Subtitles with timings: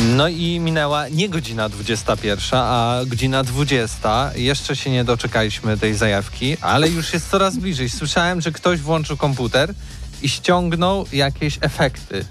[0.00, 4.30] No i minęła nie godzina 21, a godzina 20.
[4.34, 7.88] Jeszcze się nie doczekaliśmy tej zajawki, ale już jest coraz bliżej.
[7.90, 9.74] Słyszałem, że ktoś włączył komputer
[10.22, 12.24] i ściągnął jakieś efekty.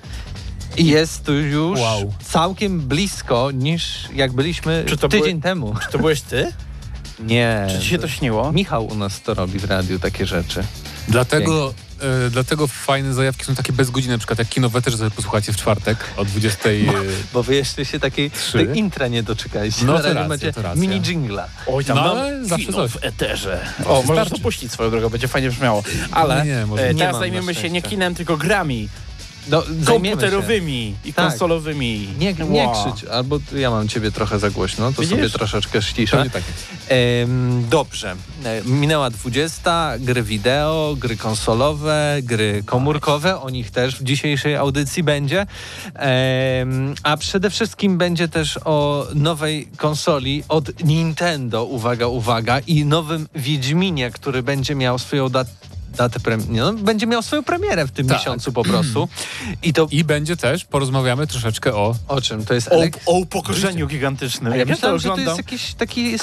[0.78, 2.14] I jest tu już Wow.
[2.24, 5.76] całkiem blisko niż jak byliśmy Czy to tydzień były- temu.
[5.86, 6.54] Czy to byłeś ty?
[7.20, 7.68] Nie.
[7.72, 8.52] Czy ci się to śniło?
[8.52, 10.64] Michał u nas to robi w radiu takie rzeczy.
[11.08, 15.12] Dlatego, e, dlatego fajne zajawki są takie bez godziny, na przykład jak kinowe też sobie
[15.12, 16.70] posłuchacie w czwartek o 20.
[16.70, 16.74] e,
[17.34, 19.86] Bo wy jeszcze się takiej tej intra nie doczekaliście.
[19.86, 20.82] No to racja, macie to racja.
[20.82, 21.48] mini jingla.
[21.68, 22.92] Oj, tam No, mam zawsze kino coś.
[22.92, 23.60] w eterze.
[23.84, 24.32] To O, możesz wystarczy.
[24.36, 25.84] to puścić swoją drogą, będzie fajnie brzmiało.
[26.12, 28.90] Ale No nie, może e, nie teraz zajmiemy się nie kinem, tylko grami
[29.50, 30.12] No, zajmiemy się.
[30.12, 31.26] komputerowymi i Tak.
[31.30, 32.08] konsolowymi.
[32.20, 32.74] Nie, nie Wow.
[32.74, 35.18] krzycz, albo ja mam ciebie trochę za głośno, to Widzisz?
[35.18, 36.26] sobie troszeczkę ściszę.
[36.34, 36.44] Tak.
[36.90, 38.16] Em, dobrze.
[38.46, 45.04] E, Minęła 20, gry wideo, gry konsolowe, gry komórkowe, o nich też w dzisiejszej audycji
[45.04, 45.46] będzie.
[45.96, 53.28] Em, a przede wszystkim będzie też o nowej konsoli od Nintendo, uwaga, uwaga, i nowym
[53.36, 55.52] Wiedźminie, który będzie miał swoją datę.
[55.98, 58.18] Datę prem- nie, no, będzie miał swoją premierę w tym Tak.
[58.18, 59.10] miesiącu po prostu.
[59.64, 61.96] I to I będzie też, porozmawiamy troszeczkę o...
[62.08, 62.46] o czym?
[62.46, 64.54] To jest O, Elek- o upokorzeniu gigantycznym.
[64.54, 66.16] A ja ja to myślałem, że to jest jakiś taki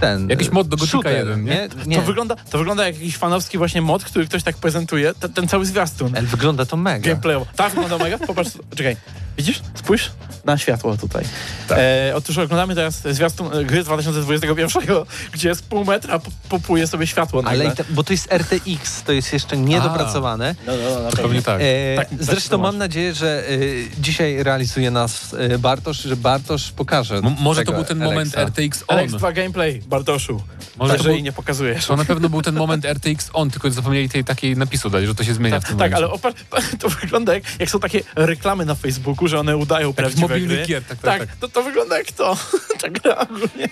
[0.00, 0.28] ten.
[0.28, 1.68] Jakiś mod do Gothica shooter, 1, nie?
[1.86, 1.96] nie?
[1.96, 5.48] To, wygląda, to wygląda jak jakiś fanowski właśnie mod, który ktoś tak prezentuje, ten, ten
[5.48, 6.16] cały zwiastun.
[6.16, 7.08] Ale wygląda to mega.
[7.08, 7.46] Gameplayowo.
[7.56, 8.18] Tak, wygląda mega.
[8.18, 8.96] Popatrz, czekaj.
[9.36, 9.60] Widzisz?
[9.74, 10.10] Spójrz
[10.44, 11.24] na światło tutaj.
[11.68, 11.78] Tak.
[11.80, 14.82] E, otóż oglądamy teraz zwiastun e, gry z 2021,
[15.34, 17.72] gdzie z pół metra po- popuje sobie światło Ale nagle.
[17.74, 20.54] i te, bo to jest RTX, to jest jeszcze niedopracowane.
[20.66, 21.60] No, no, no, To pewnie tak.
[21.62, 23.52] E, Tak, tak zresztą mam nadzieję, że e,
[23.98, 27.16] dzisiaj realizuje nas e, Bartosz, że Bartosz pokaże.
[27.16, 28.62] M- może to był ten moment Alexa.
[28.62, 28.98] RTX on.
[28.98, 30.42] Alex2 gameplay, Bartoszu.
[30.76, 31.86] Może był- nie pokazujesz.
[31.86, 35.14] To na pewno był ten moment RTX on, tylko zapomnieli tej takiej napisu dać, że
[35.14, 36.28] to się zmienia w Tak, tym tak, ale momencie.
[36.28, 40.58] opar- to wygląda jak, jak są takie reklamy na Facebooku, że one udają prawdziwe mobilnych
[40.58, 40.66] gry.
[40.66, 41.36] gier, tak, tak, tak.
[41.36, 42.36] To, to wygląda jak to.
[42.80, 43.68] Ta gra ogólnie.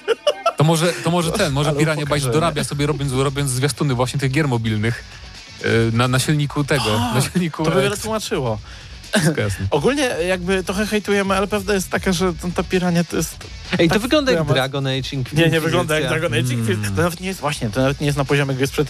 [0.57, 2.33] To może, to może ten, może Ale Bytes upokorzenie.
[2.33, 5.05] dorabia sobie robiąc, robiąc zwiastuny właśnie tych gier mobilnych
[5.63, 8.59] e, na, na silniku tego, na silniku To by wiele tłumaczyło.
[9.13, 9.67] Wszystko jasne.
[9.71, 13.37] Ogólnie jakby trochę hejtujemy, ale prawda jest taka, że ta pirania to jest...
[13.79, 14.45] Ej, to tak wygląda jak.
[14.47, 15.39] Dragon Age Inquisition.
[15.45, 16.53] Nie, nie wygląda jak Dragon Age Mm.
[16.53, 16.97] Inquisition.
[16.97, 18.89] To nawet nie jest, właśnie, to nawet nie jest na poziomie gry sprzed...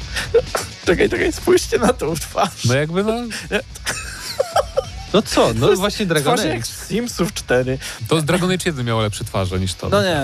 [0.86, 2.64] czekaj, czekaj, spójrzcie na tą twarz.
[2.64, 3.12] No jakby no,
[5.12, 6.48] No co, no właśnie Dragon Age.
[6.48, 7.78] jak z Simsów 4.
[8.08, 9.88] to z Dragon Age 1 miało lepsze twarze niż to.
[9.88, 10.20] No nie.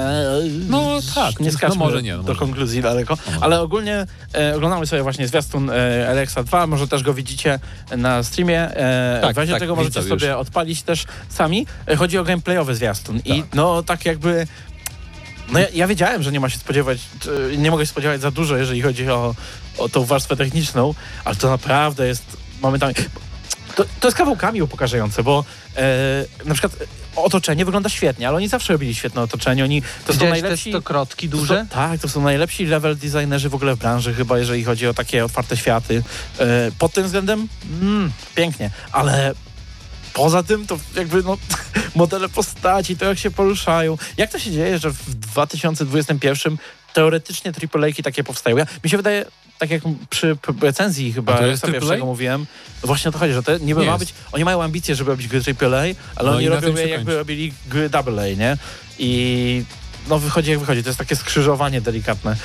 [0.69, 2.39] No tak, nie no skaczmy może nie, no do może.
[2.39, 3.19] konkluzji daleko.
[3.41, 7.59] Ale ogólnie e, oglądamy sobie właśnie zwiastun e, Alexa 2, może też go widzicie
[7.97, 8.61] na streamie.
[8.77, 10.23] E, Tak, w razie tak, czego możecie widzę już.
[10.23, 11.67] sobie odpalić też sami.
[11.87, 13.55] E, chodzi o gameplayowy zwiastun i Tak.
[13.55, 14.47] no tak jakby...
[15.53, 18.31] No ja, ja wiedziałem, że nie ma się spodziewać, czy nie mogę się spodziewać za
[18.31, 19.35] dużo, jeżeli chodzi o,
[19.79, 22.95] o tą warstwę techniczną, ale to naprawdę jest momentami...
[23.77, 25.45] To, to jest kawałkami upokarzające, bo
[25.77, 26.77] e, na przykład
[27.17, 29.65] otoczenie wygląda świetnie, ale oni zawsze robili świetne otoczenie.
[29.65, 30.71] Oni to są Widziałeś te najlepsi.
[30.71, 31.67] stokrotki to są- duże?
[31.71, 35.25] tak, to są najlepsi level designerzy w ogóle w branży, chyba jeżeli chodzi o takie
[35.25, 36.03] otwarte światy.
[36.39, 36.45] E,
[36.79, 37.49] pod tym względem
[37.83, 39.35] mm, pięknie, ale
[40.13, 41.37] poza tym to jakby no,
[41.95, 43.99] modele postaci, to jak się poruszają.
[44.17, 46.57] Jak to się dzieje, że w 2021
[46.95, 48.57] teoretycznie AAA-ki takie powstają?
[48.57, 49.25] Ja, mi się wydaje,
[49.59, 51.39] tak jak przy recenzji chyba
[51.73, 52.47] pierwszego mówiłem,
[52.83, 53.99] właśnie o to chodzi, że to niby Nie ma jest.
[53.99, 55.83] być, oni mają ambicje, żeby robić gry AAA,
[56.17, 58.57] ale No oni robią je jakby robili gry AA, nie?
[58.99, 59.63] I
[60.09, 62.37] no wychodzi jak wychodzi, to jest takie skrzyżowanie delikatne.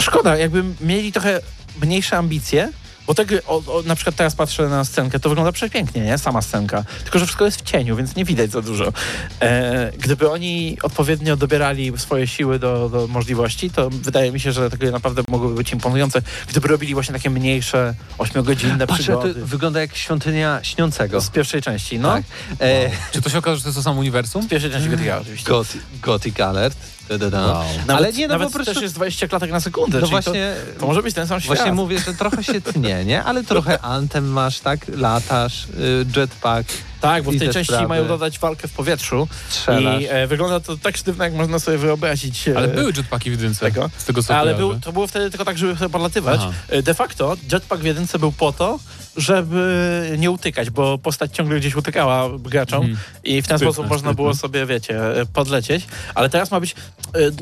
[0.00, 1.40] Szkoda, jakby mieli trochę
[1.82, 2.72] mniejsze ambicje,
[3.06, 6.18] bo gry, o, o, na przykład teraz patrzę na scenkę, to wygląda przepięknie, nie?
[6.18, 6.84] Sama scenka.
[7.02, 8.92] Tylko, że wszystko jest w cieniu, więc nie widać za dużo.
[9.40, 14.70] E, gdyby oni odpowiednio dobierali swoje siły do, do możliwości, to wydaje mi się, że
[14.70, 19.34] gry naprawdę mogłyby być imponujące, gdyby robili właśnie takie mniejsze, ośmiogodzinne Patrz, to przygody.
[19.46, 21.20] wygląda jak świątynia śniącego.
[21.20, 22.12] Z pierwszej części, no.
[22.12, 22.24] Tak.
[22.60, 24.42] E, Czy to się okaże, że to jest to samo uniwersum?
[24.42, 25.48] Z pierwszej części GTA oczywiście.
[25.50, 26.76] Gothic, Gothic Alert.
[27.08, 27.46] Da-da-da.
[27.46, 27.64] Wow.
[27.86, 28.74] Nawet, Ale nie, no nawet po prostu...
[28.74, 31.56] też jest 20 klatek na sekundę, No właśnie, to, to może być ten sam świat.
[31.56, 33.24] właśnie mówię, że trochę się tnie, nie?
[33.24, 34.80] Ale trochę Anthem masz, tak?
[34.88, 37.88] Latasz, y, jetpack, Tak, bo w tej te części sprawy.
[37.88, 40.02] mają dodać walkę w powietrzu strzelasz.
[40.02, 42.48] i e, wygląda to tak sztywno, jak można sobie wyobrazić.
[42.48, 43.90] e, Ale były jetpacki w jedynce, tego.
[43.98, 46.40] z tego co Ale był, to było wtedy tylko tak, żeby sobie podlatywać.
[46.42, 46.52] Aha.
[46.68, 48.78] E, De facto jetpack w jedynce był po to,
[49.16, 52.98] żeby nie utykać, bo postać ciągle gdzieś utykała graczom Mhm.
[53.24, 54.14] i w ten Sprytne, sposób można sprytne.
[54.14, 55.84] było sobie, wiecie, e, podlecieć.
[56.14, 56.74] Ale teraz ma być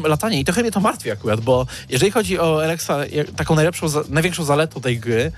[0.05, 2.99] e, latanie i trochę mnie to martwi akurat, bo jeżeli chodzi o Alexa,
[3.37, 5.33] taką najlepszą, największą zaletą tej gry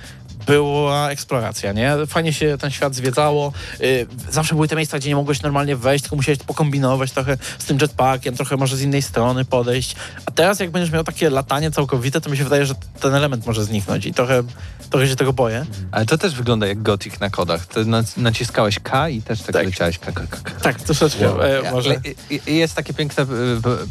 [0.46, 1.96] była eksploracja, nie?
[2.06, 3.52] Fajnie się ten świat zwiedzało.
[3.80, 7.64] Y, zawsze były te miejsca, gdzie nie mogłeś normalnie wejść, tylko musiałeś pokombinować trochę z
[7.64, 9.96] tym jetpackiem, trochę może z innej strony podejść.
[10.26, 13.46] A teraz jak będziesz miał takie latanie całkowite, to mi się wydaje, że ten element
[13.46, 14.42] może zniknąć i trochę,
[14.90, 15.66] trochę się tego boję.
[15.92, 17.66] Ale to też wygląda jak Gothic na kodach.
[17.66, 19.66] To nac- naciskałeś K i też tak, Tak.
[19.66, 20.50] leciałeś K, K, K, K.
[20.62, 21.26] Tak, troszeczkę
[21.66, 22.00] e, może.
[22.30, 23.32] I- i- Jest takie piękne p-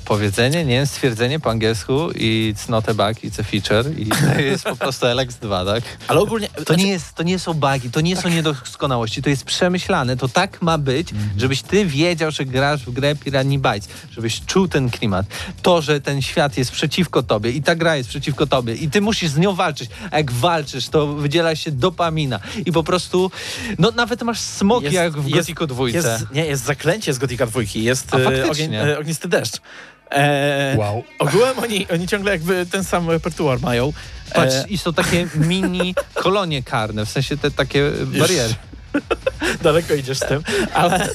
[0.05, 0.85] powiedzenie, nie?
[0.85, 5.05] Stwierdzenie po angielsku it's not a bug, it's a feature i to jest po prostu
[5.05, 5.83] LX2, tak?
[6.07, 6.47] Ale ogólnie...
[6.65, 10.27] To nie, jest, to nie są bugi, to nie są niedoskonałości, to jest przemyślane, to
[10.27, 11.07] tak ma być,
[11.37, 15.25] żebyś ty wiedział, że grasz w grę Piranha Bytes, żebyś czuł ten klimat.
[15.61, 19.01] To, że ten świat jest przeciwko tobie i ta gra jest przeciwko tobie i ty
[19.01, 23.31] musisz z nią walczyć, a jak walczysz, to wydziela się dopamina i po prostu,
[23.79, 25.97] no nawet masz smoki jak w Gothicu dwójce.
[25.97, 29.57] Jest, nie, jest zaklęcie z Gotika dwójki, jest A, e, ogień, e, ognisty deszcz.
[30.11, 31.03] E, Wow.
[31.19, 33.93] Ogółem oni, oni ciągle jakby ten sam repertuar mają.
[34.33, 38.53] Patrz, E, i są takie mini kolonie karne, w sensie te takie bariery.
[39.63, 40.43] Daleko idziesz z tym,
[40.73, 41.09] ale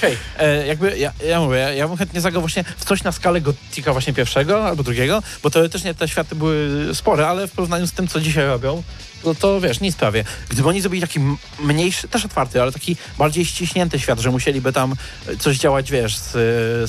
[0.00, 3.12] hej, e, jakby ja, ja mówię, ja, ja bym chętnie zagrał właśnie w coś na
[3.12, 7.86] skalę Gotika właśnie pierwszego albo drugiego, bo teoretycznie te światy były spore, ale w porównaniu
[7.86, 8.82] z tym, co dzisiaj robią,
[9.24, 10.24] no to wiesz, nic prawie.
[10.48, 11.20] Gdyby oni zrobili taki
[11.60, 14.94] mniejszy, też otwarty, ale taki bardziej ściśnięty świat, że musieliby tam
[15.38, 16.32] coś działać, wiesz, z,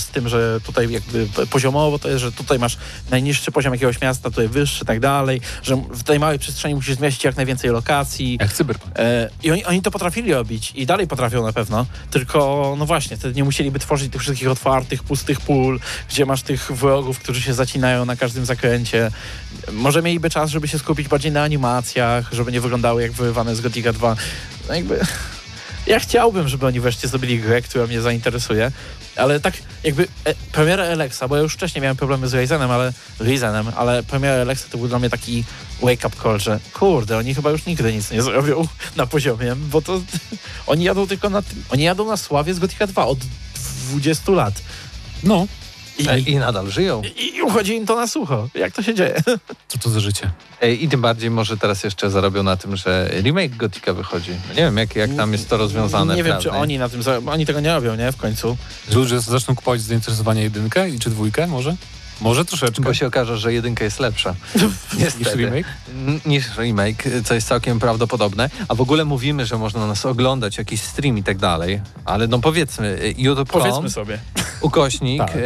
[0.01, 2.77] z tym, że tutaj jakby poziomowo to jest, że tutaj masz
[3.11, 6.95] najniższy poziom jakiegoś miasta, tutaj wyższy i tak dalej, że w tej małej przestrzeni musisz
[6.95, 8.99] zmieścić jak najwięcej lokacji, Jak cyberpunk.
[8.99, 13.17] E, I oni, oni to potrafili robić i dalej potrafią na pewno, tylko no właśnie,
[13.17, 15.79] wtedy nie musieliby tworzyć tych wszystkich otwartych, pustych pól,
[16.09, 19.11] gdzie masz tych wrogów, którzy się zacinają na każdym zakręcie.
[19.71, 23.61] Może mieliby czas, żeby się skupić bardziej na animacjach, żeby nie wyglądały jak wyrywane z
[23.61, 24.15] Gothica 2.
[24.67, 24.99] No jakby...
[25.87, 28.71] Ja chciałbym, żeby oni wreszcie zrobili grę, która mnie zainteresuje,
[29.15, 32.93] ale tak jakby e, premiera Alexa, bo ja już wcześniej miałem problemy z Ryzenem, ale
[33.19, 35.43] Ryzenem, ale premiera Alexa to był dla mnie taki
[35.81, 40.01] wake-up call, że kurde, oni chyba już nigdy nic nie zrobią na poziomie, bo to
[40.67, 43.19] oni jadą tylko na oni jadą na sławie z Gothica 2 od
[43.91, 44.53] 20 lat
[45.23, 45.47] No,
[45.99, 47.01] i, I nadal żyją.
[47.17, 48.49] i, i uchodzi im to na sucho.
[48.53, 49.15] Jak to się dzieje?
[49.67, 50.31] co to za życie?
[50.79, 54.31] I tym bardziej może teraz jeszcze zarobią na tym, że remake Gotika wychodzi.
[54.31, 56.15] No nie wiem, jak, jak tam jest to rozwiązane.
[56.15, 58.57] Nie wiem, czy oni na tym, oni tego nie robią, nie, w końcu.
[58.89, 61.75] Że ludzie zaczną kupować z zainteresowania jedynkę i czy dwójkę może?
[62.21, 62.81] Może troszeczkę.
[62.83, 64.35] Bo się okaże, że jedynka jest lepsza.
[65.19, 65.67] Niż remake?
[66.07, 68.49] N- Niż remake, co jest całkiem prawdopodobne.
[68.67, 71.81] A w ogóle mówimy, że można nas oglądać, jakiś stream i tak dalej.
[72.05, 74.19] Ale no powiedzmy, e, youtube.com, Powiedzmy sobie.
[74.61, 75.31] ukośnik, Tak.
[75.35, 75.39] e,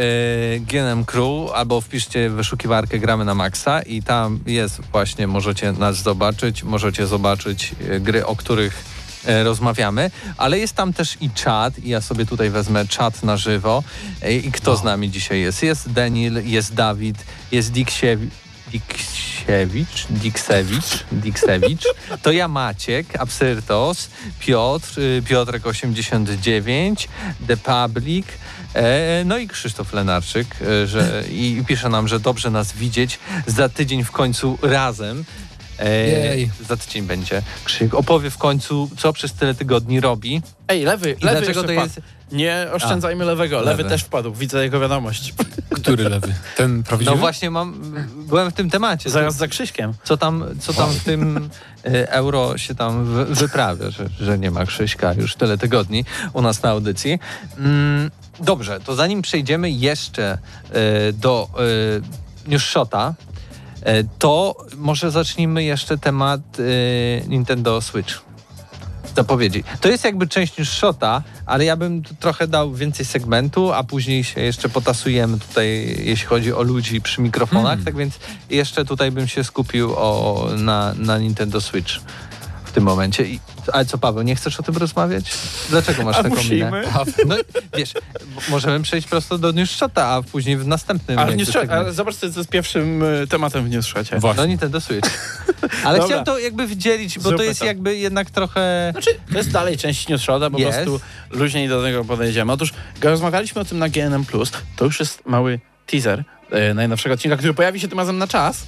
[0.60, 5.96] GNM Crew, albo wpiszcie w wyszukiwarkę Gramy na Maxa i tam jest właśnie, możecie nas
[6.02, 8.93] zobaczyć, możecie zobaczyć e, gry, o których
[9.26, 13.82] rozmawiamy, ale jest tam też i czat i ja sobie tutaj wezmę czat na żywo.
[14.22, 15.62] E, i kto z nami dzisiaj jest?
[15.62, 17.16] Jest Daniel, jest Dawid,
[17.52, 18.32] jest Diksiewicz,
[18.72, 21.84] Diksiewicz, Diksewicz, Diksewicz,
[22.22, 27.08] to ja Maciek, Absyrtos, Piotr, y, Piotrek 89,
[27.46, 28.26] The Public,
[28.74, 33.68] e, no i Krzysztof Lenarczyk, e, że, i pisze nam, że dobrze nas widzieć za
[33.68, 35.24] tydzień w końcu razem.
[35.78, 36.50] E, Jej.
[36.68, 37.42] za tydzień będzie.
[37.64, 40.42] Krzyk opowie w końcu, co przez tyle tygodni robi.
[40.68, 42.00] Ej, lewy, I lewy dlaczego to jest...
[42.32, 43.56] Nie oszczędzajmy lewego.
[43.56, 43.70] Lewy.
[43.70, 43.84] lewy.
[43.84, 44.34] też wpadł.
[44.34, 45.34] Widzę jego wiadomość.
[45.70, 46.34] Który lewy?
[46.56, 47.10] Ten prawdziwy?
[47.10, 47.94] No właśnie mam,
[48.28, 49.10] byłem w tym temacie.
[49.10, 49.94] Zaraz za Krzyśkiem.
[50.04, 51.50] co tam, co tam w tym
[51.84, 56.42] e, euro się tam wy, wyprawia, że, że nie ma Krzyśka już tyle tygodni u
[56.42, 57.18] nas na audycji.
[57.58, 60.38] Mm, dobrze, to zanim przejdziemy jeszcze
[60.70, 61.48] e, do
[62.46, 63.33] e, News Shota, e,
[64.18, 68.20] to może zacznijmy jeszcze temat e, Nintendo Switch.
[69.16, 69.64] Zapowiedzi.
[69.80, 74.24] To jest jakby część News Shota, ale ja bym trochę dał więcej segmentu, a później
[74.24, 77.84] się jeszcze potasujemy tutaj, jeśli chodzi o ludzi przy mikrofonach, Mm.
[77.84, 78.14] tak więc
[78.50, 81.92] jeszcze tutaj bym się skupił o, na, na Nintendo Switch
[82.74, 83.24] tym momencie.
[83.24, 83.40] I,
[83.72, 85.24] ale co, Paweł, nie chcesz o tym rozmawiać?
[85.70, 86.70] Dlaczego masz A taką minę?
[86.70, 86.84] musimy.
[87.26, 87.36] No
[87.76, 87.92] wiesz,
[88.48, 92.26] możemy przejść prosto do News Shota, a później w następnym Ale, nie ale zobacz, co
[92.26, 94.18] jest pierwszym y, tematem w Newsshotcie.
[94.18, 94.42] Właśnie.
[94.42, 95.38] No Nintendo Switch.
[95.84, 96.04] Ale Dobra.
[96.06, 97.66] chciałem to jakby wydzielić, bo to Zróbmy jest to.
[97.66, 98.88] jakby jednak trochę...
[98.92, 100.78] Znaczy, to jest dalej część Newsshota, po Jest.
[100.78, 101.00] prostu
[101.30, 102.52] luźniej do tego podejdziemy.
[102.52, 104.24] Otóż, gdy rozmawialiśmy o tym na GNM+,
[104.76, 108.66] to już jest mały teaser e, najnowszego odcinka, który pojawi się tym razem na czas.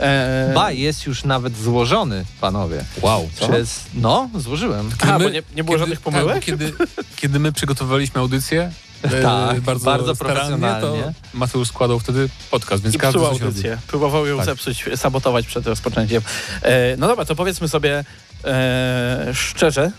[0.00, 2.84] E, Ba, jest już nawet złożony, panowie.
[3.02, 3.28] Wow.
[3.34, 3.48] Co?
[3.48, 3.80] Przez...
[3.94, 4.90] No, złożyłem.
[5.12, 6.34] A, bo nie- nie było żadnych pomyłek?
[6.34, 6.72] Tak, kiedy,
[7.16, 8.70] kiedy my przygotowywaliśmy audycję,
[9.02, 10.80] e, Tak, bardzo, bardzo profesjonalnie.
[11.02, 13.78] to Mateusz składał wtedy podcast, więc I każdy audycję.
[13.86, 14.46] Próbował ją Tak.
[14.46, 16.22] zepsuć, sabotować przed rozpoczęciem.
[16.62, 18.04] E, no dobra, to powiedzmy sobie
[18.44, 19.90] e, szczerze,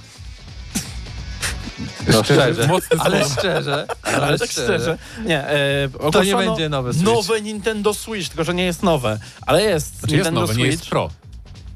[2.13, 2.67] No, szczerze.
[2.67, 7.05] Mocne Ale szczerze, ale, ale tak szczerze, nie, e, To nie będzie nowy Switch.
[7.05, 10.65] Nowe Nintendo Switch, tylko że nie jest nowe, ale jest Znaczy jest Nintendo nowe, Switch.
[10.65, 11.09] nie jest pro.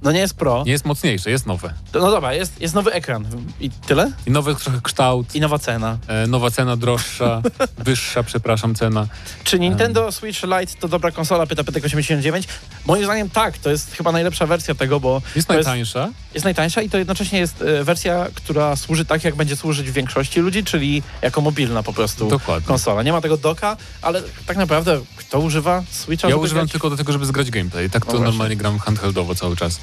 [0.05, 0.63] No nie jest pro.
[0.65, 1.73] Nie jest mocniejsze, jest nowe.
[1.91, 3.25] To, no dobra, jest, jest nowy ekran
[3.59, 4.11] i tyle?
[4.27, 5.97] I nowy trochę kształt, I nowa cena.
[6.07, 7.41] e, nowa cena droższa,
[7.85, 9.07] wyższa, przepraszam, cena.
[9.43, 11.45] Czy Nintendo Switch Lite to dobra konsola?
[11.47, 12.47] Pyta Pytek 89.
[12.85, 16.09] Moim zdaniem tak, to jest chyba najlepsza wersja tego, bo Jest to jest, najtańsza.
[16.33, 20.39] jest najtańsza i to jednocześnie jest e, wersja, która służy tak, jak będzie służyć większości
[20.39, 22.67] ludzi, czyli jako mobilna po prostu Dokładnie.
[22.67, 23.03] konsola.
[23.03, 26.29] Nie ma tego doka, ale tak naprawdę kto używa Switcha?
[26.29, 26.71] Ja używam grać?
[26.71, 27.89] tylko do tego, żeby zgrać gameplay.
[27.89, 28.25] Tak to No właśnie.
[28.31, 29.79] normalnie gram handheldowo cały czas.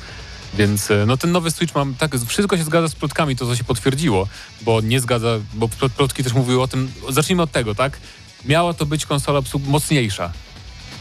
[0.55, 3.57] Więc e, no ten nowy Switch mam tak, wszystko się zgadza z plotkami, to co
[3.57, 4.29] się potwierdziło,
[4.63, 7.99] bo nie zgadza, bo plot- plotki też mówiły o tym, zacznijmy od tego, tak?
[8.45, 10.33] Miała to być konsola mocniejsza.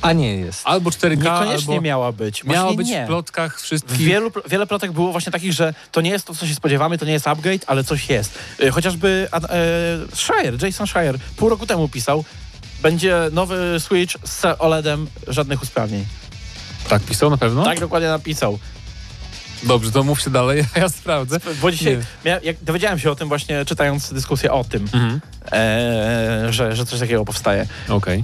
[0.01, 0.61] A nie jest.
[0.65, 2.43] Albo 4K, Niekoniecznie albo miała być.
[2.43, 3.03] miała Właśnie być nie.
[3.03, 3.97] w plotkach wszystkich.
[3.97, 7.05] Wielu, wiele plotek było właśnie takich, że to nie jest to, co się spodziewamy, to
[7.05, 8.39] nie jest upgrade, ale coś jest.
[8.63, 12.25] Y, Chociażby e, Schreier, Jason Schreier pół roku temu pisał,
[12.81, 16.05] będzie nowy Switch z OLEDem, żadnych usprawnień.
[16.89, 17.63] Tak pisał na pewno?
[17.63, 18.59] Tak dokładnie napisał.
[19.63, 21.37] Dobrze, to mówcie dalej, a ja sprawdzę.
[21.61, 21.99] Bo dzisiaj,
[22.43, 25.21] jak dowiedziałem się o tym właśnie czytając dyskusję o tym, Mhm.
[25.51, 27.67] e, że, że coś takiego powstaje.
[27.89, 28.23] Okej.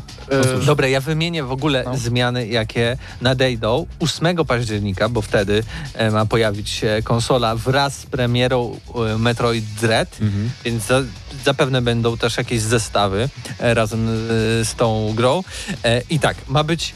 [0.62, 1.98] E, Dobra, ja wymienię w ogóle No.
[1.98, 5.63] zmiany, jakie nadejdą 8 października, bo wtedy
[5.94, 8.79] e, ma pojawić się konsola wraz z premierą
[9.13, 10.50] e, Metroid Dread, Mhm.
[10.65, 11.01] więc za,
[11.46, 13.29] zapewne będą też jakieś zestawy
[13.60, 14.12] e, razem e,
[14.65, 15.44] z tą grą.
[15.84, 16.94] E, I tak, ma być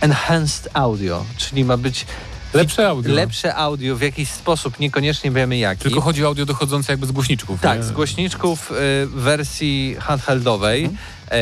[0.00, 2.06] enhanced audio, czyli ma być
[2.54, 3.14] Lepsze audio.
[3.14, 5.82] lepsze audio w jakiś sposób, niekoniecznie wiemy jaki.
[5.82, 7.60] Tylko chodzi o audio dochodzące jakby z głośniczków.
[7.60, 7.84] Tak, nie?
[7.84, 8.74] z głośniczków y,
[9.06, 10.90] wersji handheldowej.
[11.30, 11.38] E,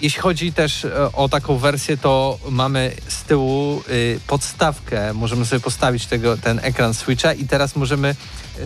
[0.00, 3.82] jeśli chodzi też e, o taką wersję, to mamy z tyłu
[4.26, 5.14] podstawkę.
[5.14, 8.14] Możemy sobie postawić tego, ten ekran Switcha i teraz możemy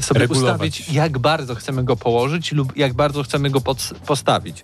[0.00, 0.52] sobie Regulować.
[0.52, 4.62] ustawić, jak bardzo chcemy go położyć lub jak bardzo chcemy go pod, postawić.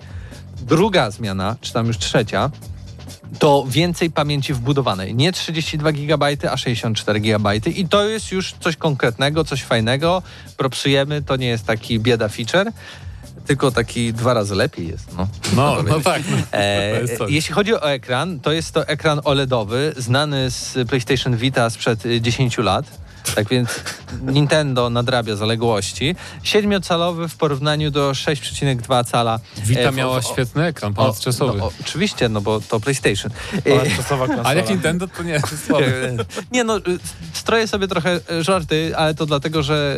[0.63, 2.51] Druga zmiana, czy tam już trzecia,
[3.39, 5.15] to więcej pamięci wbudowanej.
[5.15, 7.57] Nie 32 GB, a 64 GB.
[7.57, 10.23] I to jest już coś konkretnego, coś fajnego.
[10.57, 12.73] Propsujemy, to nie jest taki bieda feature,
[13.47, 15.17] tylko taki dwa razy lepiej jest.
[15.17, 16.23] No, No, no tak.
[16.31, 16.37] No.
[16.59, 22.07] E, jeśli chodzi o ekran, to jest to ekran OLEDowy, znany z PlayStation Vita sprzed
[22.07, 22.87] y, 10 lat.
[23.35, 23.69] Tak więc
[24.23, 26.17] Nintendo nadrabia zaległości.
[26.45, 29.38] 7-calowy w porównaniu do 6,2 cala.
[29.76, 31.59] E, w- miała w- świetny ekran, o, ponadczasowy.
[31.59, 33.31] no, o, oczywiście, no bo to PlayStation.
[33.57, 34.49] E, Ponadczasowa konsola.
[34.49, 35.41] A jak Nintendo, to nie.
[36.52, 36.83] Nie no, y,
[37.33, 39.97] stroję sobie trochę y, żarty, ale to dlatego, że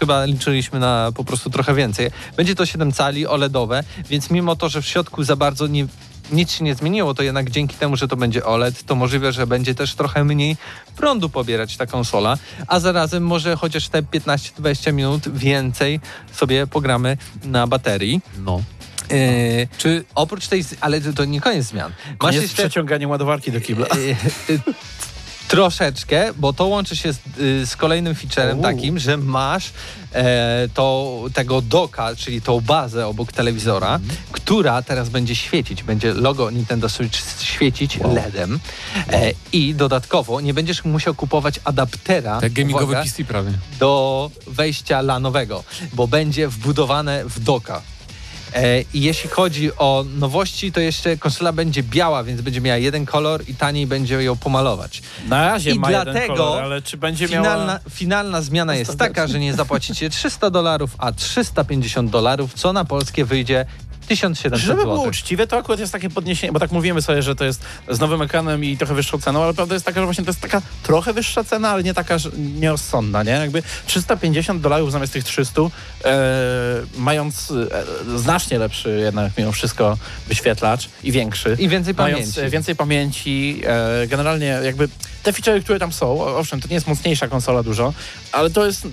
[0.00, 2.10] chyba liczyliśmy na po prostu trochę więcej.
[2.36, 5.86] Będzie to 7 cali OLEDowe, więc mimo to, że w środku za bardzo nie,
[6.32, 9.46] nic się nie zmieniło, to jednak dzięki temu, że to będzie OLED, to możliwe, że
[9.46, 10.56] będzie też trochę mniej
[10.96, 16.00] prądu pobierać ta konsola, a zarazem może chociaż te 15-20 minut więcej
[16.32, 18.20] sobie pogramy na baterii.
[18.38, 18.62] No.
[19.10, 21.92] Yy, Czy oprócz tej, ale to, nie koniec zmian.
[22.08, 23.86] Masz Koniec jeszcze przeciąganie ładowarki do kibla.
[23.86, 24.16] Y,
[24.52, 24.60] y,
[25.48, 29.72] Troszeczkę, bo to łączy się z, y, z kolejnym featurem takim, że masz
[30.12, 34.16] e, to, tego doka, czyli tą bazę obok telewizora, Mhm.
[34.32, 35.82] która teraz będzie świecić.
[35.82, 38.60] Będzie logo Nintendo Switch świecić LEDem
[39.12, 43.50] e, i dodatkowo nie będziesz musiał kupować adaptera tak gamingowy uwaga, PC prawie.
[43.78, 47.82] do wejścia lanowego, bo będzie wbudowane w doka.
[48.54, 53.06] E, I jeśli chodzi o nowości, to jeszcze konsola będzie biała, więc będzie miała jeden
[53.06, 55.02] kolor i taniej będzie ją pomalować.
[55.28, 57.80] Na razie I ma jeden dlatego kolor, ale czy będzie Finalna, miała...
[57.90, 63.24] finalna zmiana jest taka, że nie zapłacicie 300 dolarów, a 350 dolarów, co na polskie
[63.24, 63.66] wyjdzie
[64.06, 67.44] 1700 Żeby było uczciwe, to akurat jest takie podniesienie, bo tak mówimy sobie, że to
[67.44, 70.30] jest z nowym ekranem i trochę wyższą ceną, ale prawda jest taka, że właśnie to
[70.30, 72.16] jest taka trochę wyższa cena, ale nie taka
[72.60, 73.30] nierozsądna, nie?
[73.30, 75.68] Jakby 350 dolarów zamiast tych 300, e,
[76.96, 79.98] mając e, znacznie lepszy jednak mimo wszystko
[80.28, 81.56] wyświetlacz i większy.
[81.58, 82.52] I więcej Mając pamięci.
[82.52, 84.88] więcej pamięci, e, generalnie jakby
[85.22, 87.92] te featurey, które tam są, owszem, to nie jest mocniejsza konsola dużo,
[88.32, 88.88] ale to jest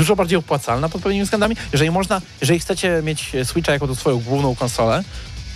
[0.00, 1.56] dużo bardziej opłacalna pod pewnymi względami.
[1.72, 5.04] Jeżeli można, jeżeli chcecie mieć Switcha jako tą swoją główną konsolę,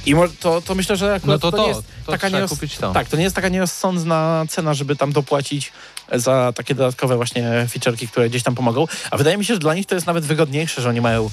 [0.06, 2.76] i to, to myślę, że akurat No to nie to, jest to taka nieroz- kupić
[2.76, 2.92] to.
[2.92, 5.72] Tak, to nie jest taka nierozsądna cena, żeby tam dopłacić
[6.12, 8.86] za takie dodatkowe właśnie featureki, które gdzieś tam pomogą.
[9.10, 11.30] A wydaje mi się, że dla nich to jest nawet wygodniejsze, że oni mają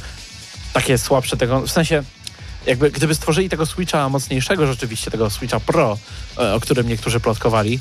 [0.73, 2.03] takie słabsze tego, w sensie
[2.65, 5.97] jakby gdyby stworzyli tego Switcha mocniejszego rzeczywiście, tego Switcha Pro,
[6.37, 7.79] e, o którym niektórzy plotkowali,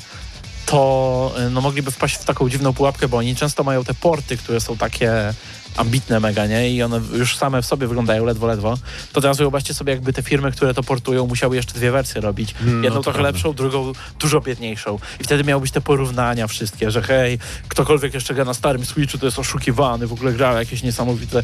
[0.65, 4.37] to e, no, mogliby wpaść w taką dziwną pułapkę, bo oni często mają te porty,
[4.37, 5.33] które są takie
[5.77, 6.69] ambitne mega, nie?
[6.69, 8.77] I one już same w sobie wyglądają ledwo, ledwo.
[9.13, 12.55] To teraz wyobraźcie sobie, jakby te firmy, które to portują, musiały jeszcze dwie wersje robić.
[12.61, 13.37] Mm, Jedną no trochę prawda.
[13.37, 14.99] lepszą, drugą dużo biedniejszą.
[15.19, 19.17] I wtedy miały być te porównania wszystkie, że hej, ktokolwiek jeszcze gra na starym Switchu,
[19.17, 21.43] to jest oszukiwany, w ogóle gra jakieś niesamowite,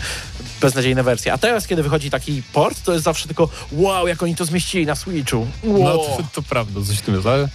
[0.62, 1.34] beznadziejne wersje.
[1.34, 4.86] A teraz, kiedy wychodzi taki port, to jest zawsze tylko wow, jak oni to zmieścili
[4.86, 5.48] na Switchu.
[5.64, 5.84] Wow.
[5.84, 7.48] No to, to prawda, coś w tym jest, ale E,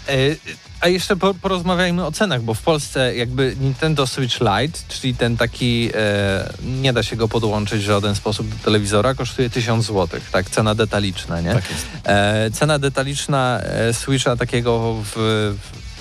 [0.82, 5.36] A jeszcze po, porozmawiajmy o cenach, bo w Polsce jakby Nintendo Switch Lite, czyli ten
[5.36, 10.20] taki, e, nie da się go podłączyć w żaden sposób do telewizora, kosztuje 1000 zł,
[10.32, 11.54] tak, cena detaliczna, nie?
[11.54, 11.86] tak jest.
[12.04, 15.12] E, cena detaliczna e, Switcha takiego w,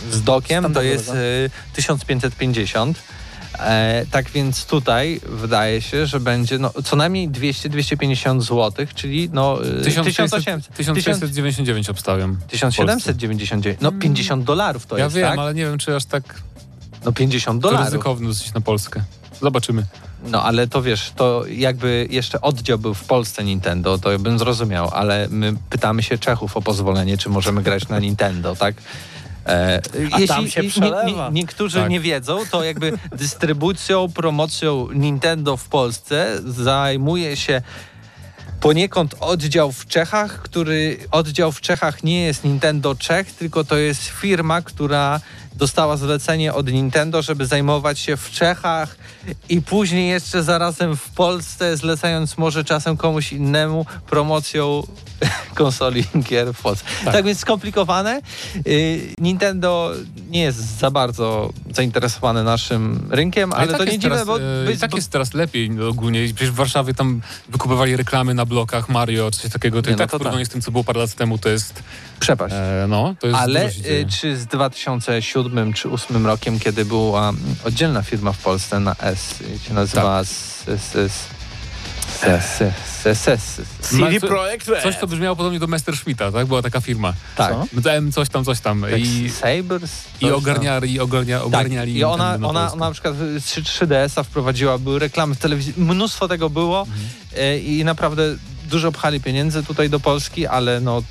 [0.06, 1.14] w, z dokiem to jest e,
[1.74, 2.98] 1550.
[3.60, 9.66] E, tak więc tutaj wydaje się, że będzie no, co najmniej 200-250 zł, czyli no,
[9.80, 12.38] e, 1600, 1800, 1699 obstawiam.
[12.48, 15.40] 1799, no 50 dolarów to ja jest, wiem, tak?
[15.40, 16.42] ale nie wiem, czy aż tak
[17.06, 17.86] No 50 to dolarów.
[17.86, 19.04] ryzykowne dosyć na Polskę.
[19.42, 19.86] Zobaczymy.
[20.24, 24.90] No ale to wiesz, to jakby jeszcze oddział był w Polsce Nintendo, to bym zrozumiał,
[24.94, 28.76] ale my pytamy się Czechów o pozwolenie, czy możemy grać na Nintendo, tak?
[29.48, 29.82] E,
[30.12, 31.30] A tam się przelewa.
[31.34, 31.90] niektórzy Tak.
[31.90, 37.62] nie wiedzą, to jakby dystrybucją, promocją Nintendo w Polsce zajmuje się
[38.62, 44.04] poniekąd oddział w Czechach, który oddział w Czechach nie jest Nintendo Czech, tylko to jest
[44.04, 45.20] firma, która
[45.62, 48.96] dostała zlecenie od Nintendo, żeby zajmować się w Czechach
[49.50, 54.84] i później jeszcze zarazem w Polsce, zlecając może czasem komuś innemu promocją
[55.62, 56.86] konsoli gier w Polsce.
[57.06, 58.22] Tak, więc skomplikowane.
[58.68, 59.92] Y, Nintendo
[60.30, 64.38] nie jest za bardzo zainteresowane naszym rynkiem, ale, i tak to nie dziwne, teraz, bo,
[64.74, 66.26] I tak bo- jest teraz lepiej no, ogólnie.
[66.26, 69.82] Przecież w Warszawie tam wykupywali reklamy na blokach Mario, coś takiego.
[69.82, 70.50] To Nie, no tak to w porównaniu tak.
[70.50, 71.84] z tym, co było parę lat temu, to jest...
[72.22, 72.56] przepaść.
[72.56, 77.56] E, no, to jest Ale y, czy z 2007 czy 2008 rokiem, kiedy była mm,
[77.64, 79.36] oddzielna firma w Polsce na S,
[79.68, 80.22] się nazywa Tak.
[80.22, 81.28] S, S, S,
[82.24, 84.84] S, S, S, S, CD Projekt Red.
[84.84, 86.46] Coś, co brzmiało podobnie do Messerschmitta, tak?
[86.46, 87.14] Była taka firma.
[87.36, 87.52] Tak.
[87.52, 87.66] Co?
[87.84, 88.82] No M coś tam, coś tam.
[88.82, 89.92] Tak, I, Sabers?
[90.22, 94.78] i ogarniali, i ogarnia, Tak, ogarniali i ona, ona, ona na przykład 3, 3DS-a wprowadziła,
[94.78, 97.10] były reklamy w telewizji, mnóstwo tego było Mhm.
[97.38, 98.24] e, i naprawdę
[98.70, 101.04] dużo pchali pieniędzy tutaj do Polski, ale no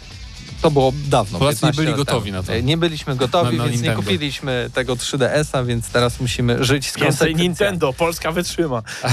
[0.62, 1.38] to było dawno.
[1.38, 2.36] Polacy nie 15 byli gotowi temu.
[2.42, 2.54] na to.
[2.54, 4.02] E, Nie byliśmy gotowi, Na- na więc nie Nintendo.
[4.02, 7.36] kupiliśmy tego 3DS-a, więc teraz musimy żyć z Więcej.
[7.36, 8.82] Nintendo, Polska wytrzyma.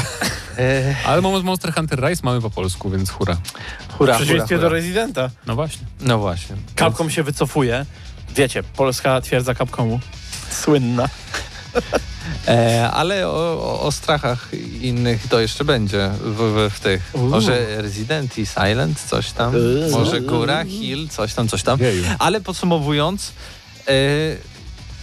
[0.60, 3.34] E, Ale moment Monster Hunter Rise mamy po polsku, więc hura.
[3.36, 4.70] W hura, hura, przeciwieństwie hura.
[4.70, 5.30] do Rezydenta.
[5.48, 5.88] No właśnie.
[6.02, 6.56] No właśnie.
[6.76, 7.86] Capcom się wycofuje.
[8.36, 10.00] Wiecie, polska twierdza Capcomu.
[10.50, 11.10] Słynna.
[12.48, 14.50] E, ale o, o, o strachach
[14.82, 17.12] innych to jeszcze będzie w, w, w tych.
[17.14, 17.28] Uuu.
[17.28, 19.56] Może Resident i Silent, coś tam.
[19.56, 19.92] Uuu.
[19.92, 21.80] Może Góra, Hill, coś tam, coś tam.
[21.80, 22.04] Jeju.
[22.20, 23.32] Ale podsumowując,
[23.88, 23.94] e,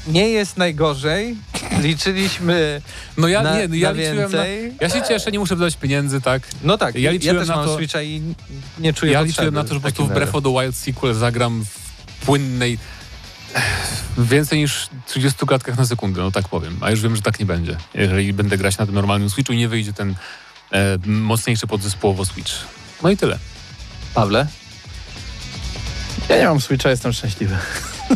[0.06, 1.36] nie jest najgorzej.
[1.82, 2.82] Liczyliśmy
[3.16, 4.46] No ja, na, nie, no ja na liczyłem na.
[4.80, 6.42] Ja się cieszę, nie muszę wydać pieniędzy, tak?
[6.62, 8.22] No tak, Ja ja, liczyłem też na mam to- Switcha i
[8.78, 10.76] nie czuję Ja liczyłem na to, że po prostu w takim Breath of the Wild
[10.76, 12.78] sequel zagram w płynnej
[14.18, 16.76] więcej niż 30 klatkach na sekundę, no tak powiem.
[16.80, 17.76] A już wiem, że tak nie będzie.
[17.94, 20.14] Jeżeli będę grać na tym normalnym Switchu i nie wyjdzie ten
[20.72, 22.52] e, mocniejszy podzespołowo Switch.
[23.02, 23.38] No i tyle.
[24.14, 24.46] Pawle?
[26.28, 27.56] Ja nie mam Switcha, jestem szczęśliwy.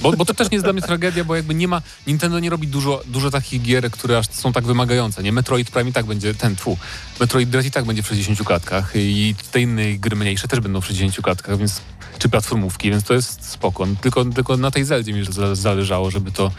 [0.03, 2.51] Bo, bo to też nie jest dla mnie tragedia, bo jakby nie ma, Nintendo nie
[2.51, 5.33] robi dużo, dużo takich gier, które aż są tak wymagające, nie?
[5.33, 6.79] Metroid Prime i tak będzie, ten, tfu,
[7.20, 10.81] Metroid Dread i tak będzie w 60 klatkach i te inne gry mniejsze też będą
[10.81, 11.81] w 60 klatkach, więc,
[12.18, 13.87] czy platformówki, więc to jest spoko.
[14.01, 16.51] Tylko, tylko na tej Zeldzie mi za- zależało, żeby to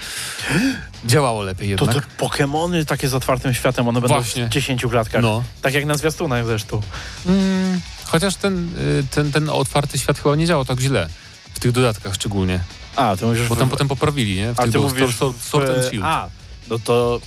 [1.05, 2.05] działało lepiej To jednak.
[2.05, 4.45] te Pokemony takie z otwartym światem, one będą Właśnie.
[4.45, 5.21] w 10 klatkach.
[5.21, 5.43] No.
[5.61, 6.81] Tak jak na zwiastunach zresztą.
[7.25, 11.09] Mm, chociaż ten, y, ten, ten otwarty świat chyba nie działał tak źle.
[11.53, 12.59] W tych dodatkach szczególnie.
[12.99, 13.47] A, ty mówisz...
[13.47, 14.53] Bo tam potem poprawili, nie?
[14.53, 15.03] W A ty mówisz...
[15.21, 16.03] And w- Shield.
[16.05, 16.27] A,
[16.69, 17.21] no to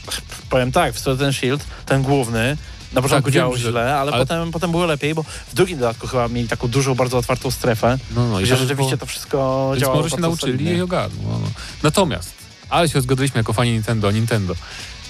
[0.50, 2.56] powiem tak, w Sword and Shield, ten główny,
[2.92, 5.78] na początku wiem, działał że- źle, ale, ale- Potem, potem było lepiej, bo w drugim
[5.78, 9.00] dodatku chyba mieli taką dużą, bardzo otwartą strefę, No, no, i gdzie to rzeczywiście było-
[9.00, 11.22] to wszystko Więc działało może się nauczyli i ogarną.
[11.22, 11.46] No, no.
[11.82, 12.32] Natomiast,
[12.70, 14.54] ale się zgodziliśmy jako fani Nintendo, Nintendo.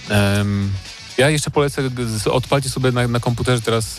[0.09, 0.72] Em,
[1.18, 1.83] ja jeszcze polecę,
[2.31, 3.98] odpalcie sobie na, na komputerze teraz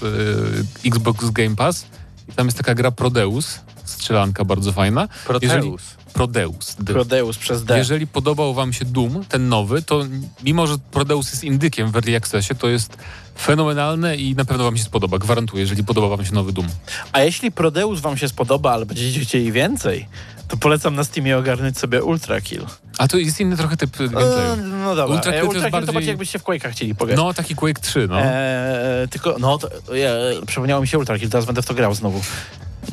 [0.84, 1.86] e, Xbox Game Pass
[2.30, 5.08] i tam jest taka gra Prodeus, strzelanka bardzo fajna.
[5.26, 5.82] Proteus.
[6.14, 6.76] Prodeus.
[6.80, 6.94] D.
[6.94, 7.78] Prodeus przez D.
[7.78, 10.04] Jeżeli podobał wam się Doom, ten nowy, to
[10.44, 12.98] mimo, że Prodeus jest indykiem w Early Accessie, to jest
[13.40, 15.18] fenomenalne i na pewno wam się spodoba.
[15.18, 16.68] Gwarantuję, jeżeli podoba wam się nowy Doom.
[17.12, 20.08] A jeśli Prodeus wam się spodoba, ale będziecie chcieli więcej,
[20.48, 22.66] to polecam na Steamie ogarnąć sobie Ultra Kill.
[22.98, 24.56] A to jest inny trochę typ gameplayu.
[24.56, 26.96] no dobra, Ultra Kill to Ultra jest Kill to bardziej- bardziej jakbyście w Quake'ach chcieli
[26.96, 27.18] pograć.
[27.18, 28.22] No, taki Quake 3, no.
[28.22, 30.12] E, tylko, no, to, ja,
[30.48, 32.22] przypomniało mi się Ultra Kill, teraz będę w to grał znowu.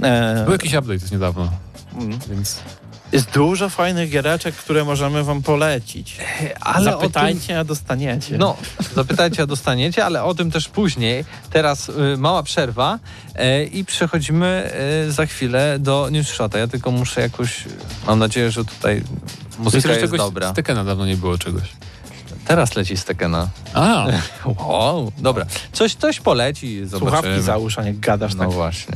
[0.02, 1.52] E, Był jakiś update już niedawno,
[1.94, 2.18] mm.
[2.30, 2.60] więc...
[3.12, 6.16] jest dużo fajnych giereczek, które możemy wam polecić.
[6.60, 8.38] Ale o tym- Zapytajcie, a dostaniecie.
[8.38, 8.56] No,
[8.94, 11.24] zapytajcie, a dostaniecie, ale o tym też później.
[11.52, 12.98] Teraz y, mała przerwa
[13.34, 14.70] e, i przechodzimy
[15.08, 16.58] e, za chwilę do Newsshota.
[16.58, 17.64] Ja tylko muszę jakoś,
[18.06, 19.02] mam nadzieję, że tutaj
[19.58, 20.52] muzyka Myślę, jest czegoś dobra.
[20.52, 21.62] z Tekena dawno nie było czegoś.
[22.46, 23.48] Teraz leci z Tekena.
[23.74, 24.06] A,
[24.66, 25.46] Wow, dobra.
[25.72, 27.10] Coś, coś poleci, zobaczymy.
[27.20, 28.52] Słuchawki załóż, a nie gadasz No tak.
[28.52, 28.94] właśnie.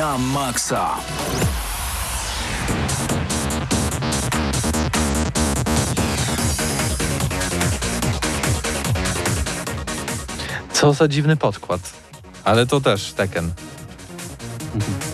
[0.00, 0.96] Na maksa.
[10.72, 11.80] Co za dziwny podkład.
[12.44, 13.52] Ale to też Tekken.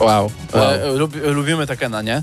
[0.01, 0.31] Wow.
[0.55, 0.63] Wow.
[0.63, 2.23] E, lubi, lubimy Tekena, nie?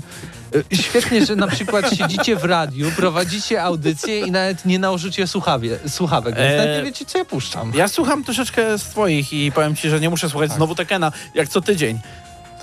[0.72, 5.78] Y, Świetnie, że na przykład siedzicie w radiu, prowadzicie audycję i nawet nie nałożycie słuchawie,
[5.88, 7.72] słuchawek, więc Eee, nawet nie wiecie, co ja puszczam.
[7.74, 11.48] Ja słucham troszeczkę z twoich i powiem ci, że nie muszę słuchać znowu Tekena, jak
[11.48, 11.98] co tydzień.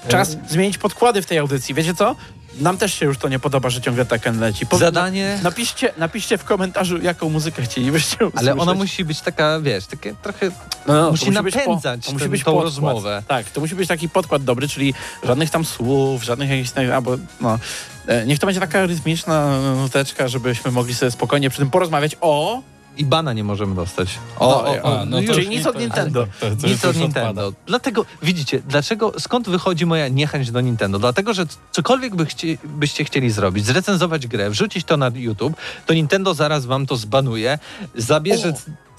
[0.08, 1.76] Czas zmienić podkłady w tej audycji.
[1.76, 2.16] Wiecie co?
[2.60, 4.66] Nam też się już to nie podoba, że ciągle Tekken leci.
[4.72, 5.40] Zadanie...
[5.44, 8.40] Napiszcie, napiszcie w komentarzu, jaką muzykę chcielibyście usłyszeć.
[8.40, 10.52] Ale ona musi być taka, wiesz, takie trochę...
[10.88, 12.64] No, no, to musi być napędzać to musi ten- być tą podkład.
[12.64, 13.24] rozmowę.
[13.28, 16.72] Tak, to musi być taki podkład dobry, czyli żadnych tam słów, żadnych jakichś...
[16.72, 17.60] tam- Albo, no,
[18.08, 22.62] e, niech to będzie taka rytmiczna nuteczka, żebyśmy mogli sobie spokojnie przy tym porozmawiać o...
[22.98, 24.20] I bana nie możemy dostać.
[24.40, 26.28] O, o, o, a, no Czyli już nic od Nintendo.
[26.40, 27.30] to, to, Nic od Nintendo.
[27.48, 27.58] odpada.
[27.68, 31.00] Dlatego, widzicie, dlaczego, skąd wychodzi moja niechęć do Nintendo?
[31.00, 35.54] Dlatego, że cokolwiek by chci, byście chcieli zrobić, zrecenzować grę, wrzucić to na YouTube,
[35.86, 37.60] to Nintendo zaraz wam to zbanuje,
[37.96, 38.54] zabierze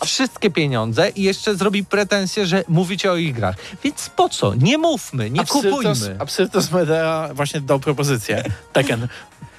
[0.04, 3.56] wszystkie pieniądze i jeszcze zrobi pretensje, że mówicie o ich grach.
[3.84, 4.54] Więc po co?
[4.54, 6.16] Nie mówmy, nie kupujmy.
[6.18, 8.42] Absyrtos Medea właśnie dał propozycję.
[8.72, 9.08] Tekken.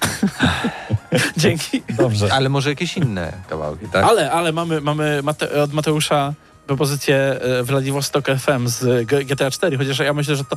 [1.36, 1.82] Dzięki.
[1.90, 2.32] Dobrze.
[2.32, 4.04] Ale może jakieś inne kawałki, tak?
[4.04, 6.32] Ale, ale mamy, mamy Mate od Mateusza
[6.66, 10.56] propozycję e, Wladivostok FM z GTA 4, chociaż ja myślę, że to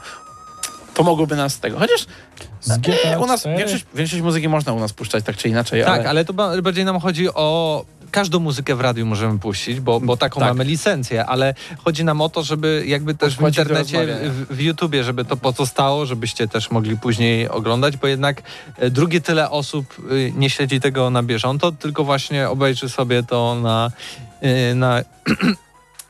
[0.94, 1.80] pomogłoby nas z tego.
[1.80, 2.06] Chociaż
[2.62, 3.58] Z GTA e, u nas 4?
[3.58, 6.10] większość, większość muzyki można u nas puszczać tak czy inaczej, Tak, ale...
[6.10, 7.86] ale to ba- bardziej nam chodzi o.
[8.12, 10.50] Każdą muzykę w radiu możemy puścić, bo, bo taką Tak.
[10.50, 15.04] mamy licencję, ale chodzi nam o to, żeby jakby też w internecie, w, w YouTubie,
[15.04, 18.44] żeby to pozostało, żebyście też mogli później oglądać, bo jednak
[18.78, 23.56] e, drugie tyle osób y, nie śledzi tego na bieżąco, tylko właśnie obejrzy sobie to
[23.56, 23.92] na,
[24.72, 25.02] y, na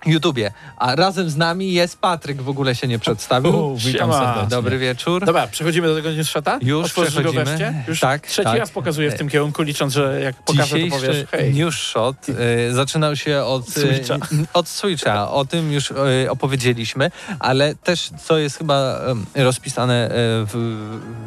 [0.08, 0.52] YouTubie.
[0.78, 3.68] A razem z nami jest Patryk, w ogóle się nie przedstawił.
[3.68, 4.20] U, witam Siema.
[4.26, 4.50] serdecznie.
[4.50, 5.26] Dobry wieczór.
[5.26, 6.60] Dobra, przechodzimy do tego newsshota?
[6.62, 7.46] Już Otworzysz go przechodzimy.
[7.46, 7.84] wreszcie?
[7.88, 8.60] Już Tak, trzeci tak.
[8.60, 11.54] raz pokazuję w tym kierunku, licząc, że jak pokażę, to powiesz hej.
[11.54, 14.16] news shot y, zaczynał się od Switcha.
[14.16, 14.20] Y,
[14.54, 15.32] od Switcha.
[15.32, 15.96] O tym już y,
[16.30, 19.00] opowiedzieliśmy, ale też co jest chyba
[19.38, 20.12] y, rozpisane y,
[20.46, 20.52] w,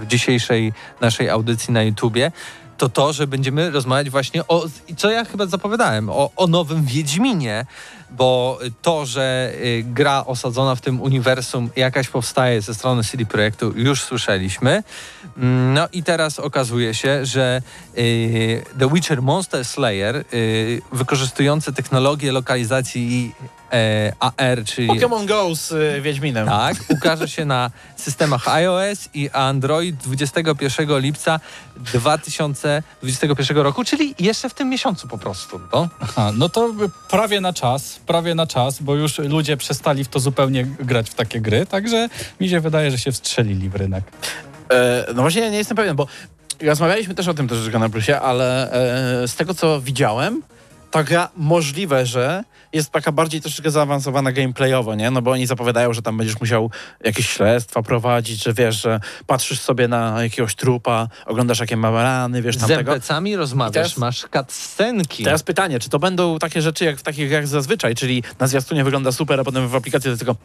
[0.01, 2.33] w dzisiejszej naszej audycji na YouTubie,
[2.79, 6.85] to to, że będziemy rozmawiać właśnie o, i co ja chyba zapowiadałem, o, o nowym
[6.85, 7.67] Wiedźminie,
[8.17, 13.73] bo to, że y, gra osadzona w tym uniwersum jakaś powstaje ze strony CD Projektu,
[13.77, 14.83] już słyszeliśmy.
[15.37, 17.63] Mm, No i teraz okazuje się, że
[17.99, 23.35] y, The Witcher Monster Slayer, y, wykorzystujący technologię lokalizacji
[23.73, 26.47] e, AR, czyli Pokémon Go z y, Wiedźminem.
[26.47, 31.41] tak, ukaże się na systemach iOS i Android 21 lipca
[31.77, 35.61] 2021 roku, czyli jeszcze w tym miesiącu po prostu.
[35.73, 35.89] No.
[36.01, 36.71] Aha, no to
[37.11, 41.15] prawie na czas, prawie na czas, bo już ludzie przestali w to zupełnie grać w
[41.15, 42.09] takie gry, także
[42.41, 44.05] mi się wydaje, że się wstrzelili w rynek.
[44.71, 46.07] E, no właśnie ja nie jestem pewien, bo
[46.63, 48.73] rozmawialiśmy też o tym troszeczkę na plusie, ale
[49.23, 50.43] e, z tego co widziałem,
[50.91, 55.11] ta gra możliwe, że jest taka bardziej troszeczkę zaawansowana gameplayowo, nie?
[55.11, 56.71] No bo oni zapowiadają, że tam będziesz musiał
[57.05, 62.43] jakieś śledztwa prowadzić, że wiesz, że patrzysz sobie na jakiegoś trupa, oglądasz jakie ma rany,
[62.43, 62.93] wiesz, Z tamtego.
[62.93, 65.25] NPC-ami rozmawiasz, teraz- masz cutscenki.
[65.25, 68.85] Teraz pytanie, czy to będą takie rzeczy jak w takich grach zazwyczaj, czyli na zwiastunie
[68.85, 70.37] wygląda super, a potem w aplikacji to tylko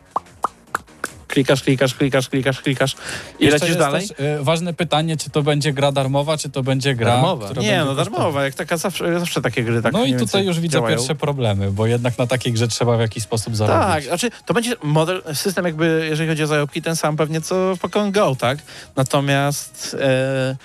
[1.35, 2.95] klikasz, klikasz, klikasz, klikasz, klikasz
[3.39, 4.07] i Jeszcze lecisz dalej?
[4.07, 7.45] Też, y, ważne pytanie, czy to będzie gra darmowa, czy to będzie gra, Darmowa.
[7.45, 10.59] która Nie, no darmowa, jak taka zawsze, zawsze takie gry tak No i tutaj już
[10.59, 10.97] widzę działają.
[10.97, 13.87] pierwsze problemy, bo jednak na takiej grze trzeba w jakiś sposób zarobić.
[13.87, 17.75] Tak, znaczy to będzie model, system jakby, jeżeli chodzi o zarobki, ten sam pewnie co
[17.75, 18.57] w Pokémon Go, tak?
[18.95, 20.55] Natomiast e,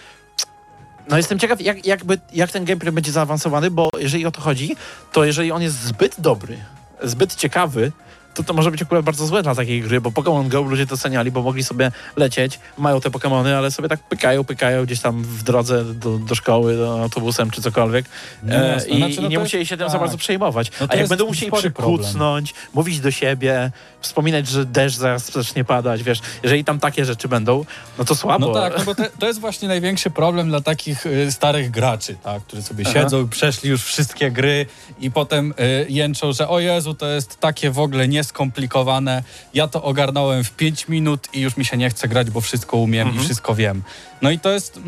[1.09, 4.77] no jestem ciekaw, jak, jakby, jak ten gameplay będzie zaawansowany, bo jeżeli o to chodzi,
[5.13, 6.59] to jeżeli on jest zbyt dobry,
[7.03, 7.93] zbyt ciekawy,
[8.35, 11.31] to to może być akurat bardzo złe dla takiej gry, bo Pokémon Go ludzie doceniali,
[11.31, 15.43] bo mogli sobie lecieć, mają te Pokémony, ale sobie tak pykają, pykają gdzieś tam w
[15.43, 18.07] drodze do, do szkoły, do autobusem czy cokolwiek
[18.43, 20.01] No e, i, Znaczy, i no nie to musieli się tym za tak.
[20.01, 20.71] bardzo przejmować.
[20.81, 21.99] No A jak będą musieli spory problem.
[21.99, 27.29] przykucnąć, mówić do siebie, wspominać, że deszcz zaraz zacznie padać, wiesz, jeżeli tam takie rzeczy
[27.29, 27.65] będą,
[27.99, 28.47] no to słabo.
[28.47, 32.17] No tak, no bo te, to jest właśnie największy problem dla takich y, starych graczy,
[32.23, 32.95] tak, którzy sobie Aha.
[32.95, 34.67] siedzą i przeszli już wszystkie gry
[35.01, 39.23] i potem y, jęczą, że o Jezu, to jest takie w ogóle nieskomplikowane.
[39.55, 42.77] Ja to ogarnąłem w 5 minut i już mi się nie chce grać, bo wszystko
[42.77, 43.25] umiem Mhm.
[43.25, 43.83] i wszystko wiem.
[44.23, 44.81] No i to jest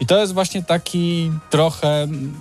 [0.00, 2.34] i to jest właśnie taki trochę mm,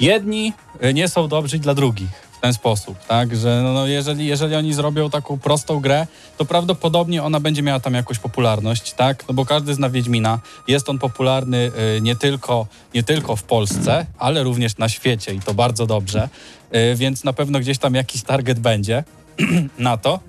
[0.00, 0.52] jedni
[0.84, 4.54] y, nie są dobrzy dla drugich w ten sposób, tak, że no, no jeżeli, jeżeli
[4.54, 6.06] oni zrobią taką prostą grę,
[6.38, 10.88] to prawdopodobnie ona będzie miała tam jakąś popularność, tak, no bo każdy zna Wiedźmina, jest
[10.88, 15.54] on popularny y, nie tylko, nie tylko w Polsce, ale również na świecie i to
[15.54, 16.28] bardzo dobrze,
[16.74, 19.04] y, więc na pewno gdzieś tam jakiś target będzie
[19.78, 20.20] na to,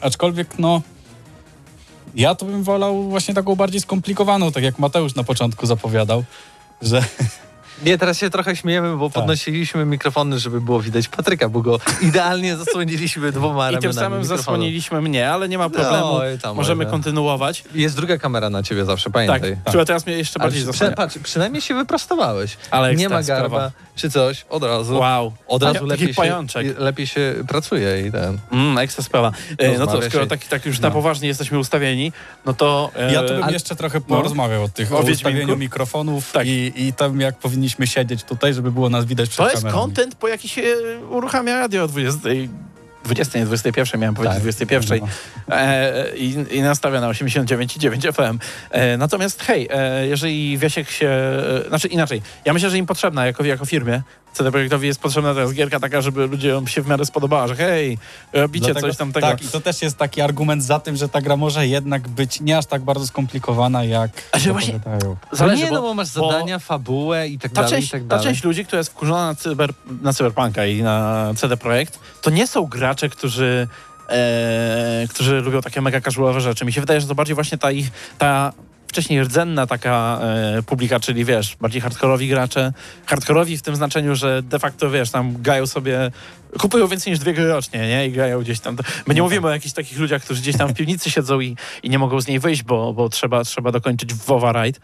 [0.00, 0.82] aczkolwiek no
[2.14, 6.24] ja to bym wolał właśnie taką bardziej skomplikowaną, tak jak Mateusz na początku zapowiadał,
[6.82, 7.04] że
[7.84, 9.14] Nie, teraz się trochę śmiejemy, bo Tak.
[9.14, 14.18] podnosiliśmy mikrofony, żeby było widać Patryka, bo go idealnie zasłoniliśmy dwoma I tym ramionami samym
[14.20, 14.38] mikrofonu.
[14.38, 16.90] zasłoniliśmy mnie, ale nie ma problemu, No, i tam możemy może.
[16.90, 17.64] kontynuować.
[17.74, 19.56] Jest druga kamera na ciebie zawsze, Tak, pamiętaj.
[19.68, 22.56] trzeba teraz mnie jeszcze Ale bardziej patrz, przynajmniej się wyprostowałeś.
[22.70, 23.70] Ale nie ma garba sprawa.
[23.96, 24.98] czy coś, od razu.
[24.98, 25.32] Wow.
[25.48, 26.44] Od razu lepiej się,
[26.78, 28.38] lepiej się pracuje i ten.
[28.52, 29.32] Mm, ekstra sprawa.
[29.58, 30.26] E, no to, skoro się.
[30.30, 32.12] tak, tak już na poważnie jesteśmy ustawieni,
[32.46, 32.90] no to...
[32.96, 34.16] e, Ja to bym ale- jeszcze trochę no.
[34.16, 36.46] porozmawiał o tych, O ustawieniu mikrofonów Tak.
[36.46, 37.36] i, i tam jak
[37.66, 39.82] powinniśmy siedzieć tutaj, żeby było nas widać przed To jest kamerami.
[39.82, 40.62] content, po jaki się
[41.10, 42.28] uruchamia radio o 20...
[43.04, 44.42] 20, nie 21, miałem powiedzieć Tak.
[44.42, 45.00] 21.
[45.48, 48.38] E, i, I nastawia na 89,9 FM.
[48.70, 51.08] E, natomiast hej, e, jeżeli Wiesiek się...
[51.08, 54.02] E, znaczy inaczej, ja myślę, że im potrzebna jako, jako firmie,
[54.36, 57.98] CD Projektowi jest potrzebna teraz gierka taka, żeby ludziom się w miarę spodobała, że hej,
[58.32, 59.26] robicie Dlatego- coś tam tego.
[59.26, 62.40] Tak, i to też jest taki argument za tym, że ta gra może jednak być
[62.40, 64.80] nie aż tak bardzo skomplikowana, jak A że właśnie-.
[65.32, 67.88] Zależy, no nie, bo, no bo masz bo zadania, fabułę i tak ta, dalej, część,
[67.88, 68.24] i tak ta dalej.
[68.24, 69.72] część ludzi, która jest wkurzona na, cyber,
[70.02, 73.68] na Cyberpunka i na CD Projekt, to nie są gracze, którzy
[74.08, 76.64] e, którzy lubią takie mega casualowe rzeczy.
[76.64, 78.52] Mi się wydaje, że to bardziej właśnie ta ich, ta
[78.88, 82.72] wcześniej rdzenna taka e, publika, czyli wiesz, bardziej hardkorowi gracze.
[83.06, 86.10] Hardkorowi w tym znaczeniu, że de facto, wiesz, tam grają sobie,
[86.58, 88.06] kupują więcej niż dwie gry rocznie, nie?
[88.06, 88.76] I grają gdzieś tam.
[89.06, 91.90] My nie mówimy o jakichś takich ludziach, którzy gdzieś tam w piwnicy siedzą i, i
[91.90, 94.80] nie mogą z niej wyjść, bo, bo trzeba, trzeba dokończyć WoWa Ride.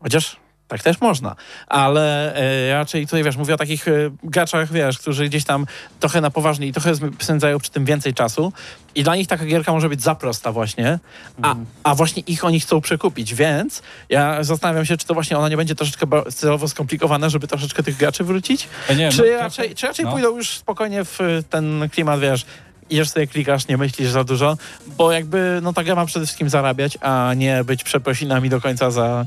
[0.00, 0.36] Chociaż
[0.68, 5.28] tak też można, ale e, raczej tutaj, wiesz, mówię o takich e, graczach, wiesz, którzy
[5.28, 5.66] gdzieś tam
[6.00, 8.52] trochę na poważnie i trochę spędzają przy tym więcej czasu.
[8.94, 10.98] I dla nich taka gierka może być za prosta właśnie,
[11.42, 15.48] a, a właśnie ich oni chcą przekupić, więc ja zastanawiam się, czy to właśnie ona
[15.48, 19.38] nie będzie troszeczkę celowo skomplikowana, żeby troszeczkę tych graczy wrócić, Ja nie, czy, no, trochę-
[19.38, 20.12] raczej, czy raczej no.
[20.12, 22.46] pójdą już spokojnie w e, ten klimat, wiesz,
[22.90, 24.56] idziesz sobie, klikasz, nie myślisz za dużo,
[24.98, 28.90] bo jakby, no ta gra ma przede wszystkim zarabiać, a nie być przeprosinami do końca
[28.90, 29.26] za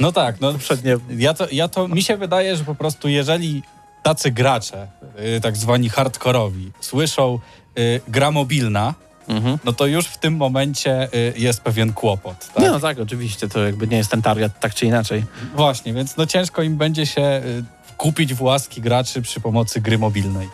[0.00, 3.62] No tak, no poprzednie ja to, ja to, mi się wydaje, że po prostu jeżeli
[4.02, 4.88] tacy gracze,
[5.36, 7.38] y, tak zwani hardkorowi, słyszą
[7.78, 8.94] y, gra mobilna,
[9.28, 9.58] Mhm.
[9.64, 12.52] no to już w tym momencie y, jest pewien kłopot.
[12.54, 12.64] Tak?
[12.64, 15.24] No tak, oczywiście, to jakby nie jest ten target, tak czy inaczej.
[15.54, 17.64] Właśnie, więc no ciężko im będzie się y,
[17.96, 20.48] kupić w łaski graczy przy pomocy gry mobilnej.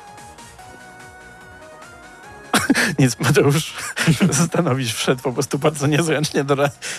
[2.99, 3.75] Nic, Mateusz
[4.47, 6.57] Stanowisz wszedł po prostu bardzo niezręcznie do,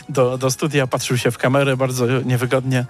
[0.09, 2.85] do, do studia, patrzył się w kamerę bardzo niewygodnie,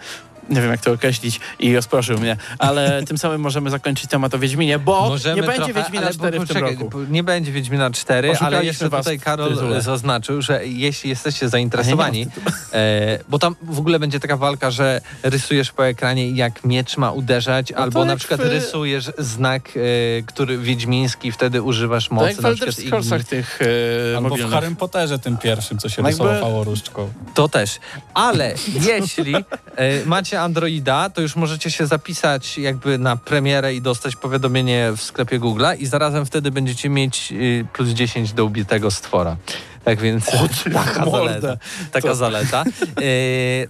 [0.50, 2.38] nie wiem jak to określić, i rozproszył mnie.
[2.60, 6.14] Ale tym samym możemy zakończyć temat o Wiedźminie, bo Możemy nie będzie trochę, Wiedźmina ale
[6.14, 6.92] 4 w tym roku.
[7.10, 12.28] Nie będzie Wiedźmina 4, Oszukaliśmy ale jeszcze tutaj Karol zaznaczył, że jeśli jesteście zainteresowani,
[12.74, 17.12] e, bo tam w ogóle będzie taka walka, że rysujesz po ekranie jak miecz ma
[17.12, 22.42] uderzać, albo No to na przykład w- rysujesz znak, e, który wiedźmiński, wtedy używasz mocy,
[22.44, 24.54] jak w Elder przykład shortsach tych e, Albo w mobilnych.
[24.54, 27.14] Harrym Potterze tym pierwszym, co się No jakby- rysowało różdżką.
[27.34, 27.80] To też.
[28.14, 28.54] Ale
[28.90, 34.92] jeśli e, macie Androida, to już możecie się zapisać jakby na premierę i dostać powiadomienie
[34.98, 39.38] w sklepie Google'a i zarazem wtedy będziecie mieć y, plus 10 do ubitego stwora.
[39.84, 40.26] Tak więc
[40.74, 41.42] taka mordę.
[41.42, 41.58] zaleta.
[41.92, 42.64] Taka zaleta.
[42.64, 43.04] E,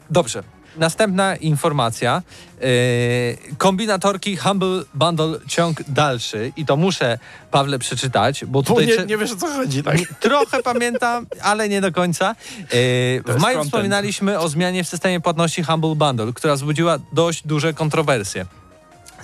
[0.10, 0.44] dobrze.
[0.78, 2.22] Następna informacja.
[2.62, 2.68] E,
[3.58, 7.20] kombinatorki Humble Bundle ciąg dalszy i to muszę
[7.52, 9.98] Pawle przeczytać, bo Bo tutaj nie, cze- nie wiesz o co chodzi, tak?
[10.20, 12.30] Trochę pamiętam, ale nie do końca.
[12.30, 12.36] E,
[13.26, 18.46] w maju wspominaliśmy o zmianie w systemie płatności Humble Bundle, która wzbudziła dość duże kontrowersje.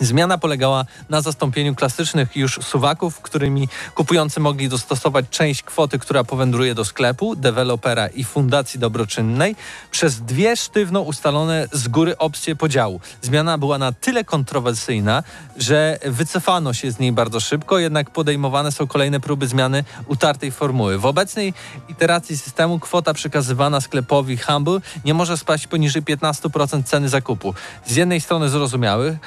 [0.02, 6.76] Zmiana polegała na zastąpieniu klasycznych już suwaków, którymi kupujący mogli dostosować część kwoty, która powędruje
[6.76, 9.56] do sklepu, dewelopera i fundacji dobroczynnej,
[9.92, 13.00] przez dwie sztywno ustalone z góry opcje podziału.
[13.22, 15.24] Zmiana była na tyle kontrowersyjna,
[15.58, 20.98] że wycofano się z niej bardzo szybko, jednak podejmowane są kolejne próby zmiany utartej formuły.
[20.98, 21.54] W obecnej
[21.90, 27.54] iteracji systemu kwota przekazywana sklepowi Humble nie może spaść poniżej 15% ceny zakupu.
[27.86, 29.18] Z jednej strony zrozumiałych,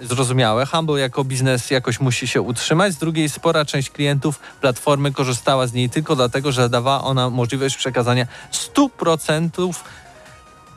[0.00, 0.66] zrozumiałe.
[0.66, 2.92] Humble jako biznes jakoś musi się utrzymać.
[2.92, 7.76] Z drugiej spora część klientów platformy korzystała z niej tylko dlatego, że dawała ona możliwość
[7.76, 9.74] przekazania 100%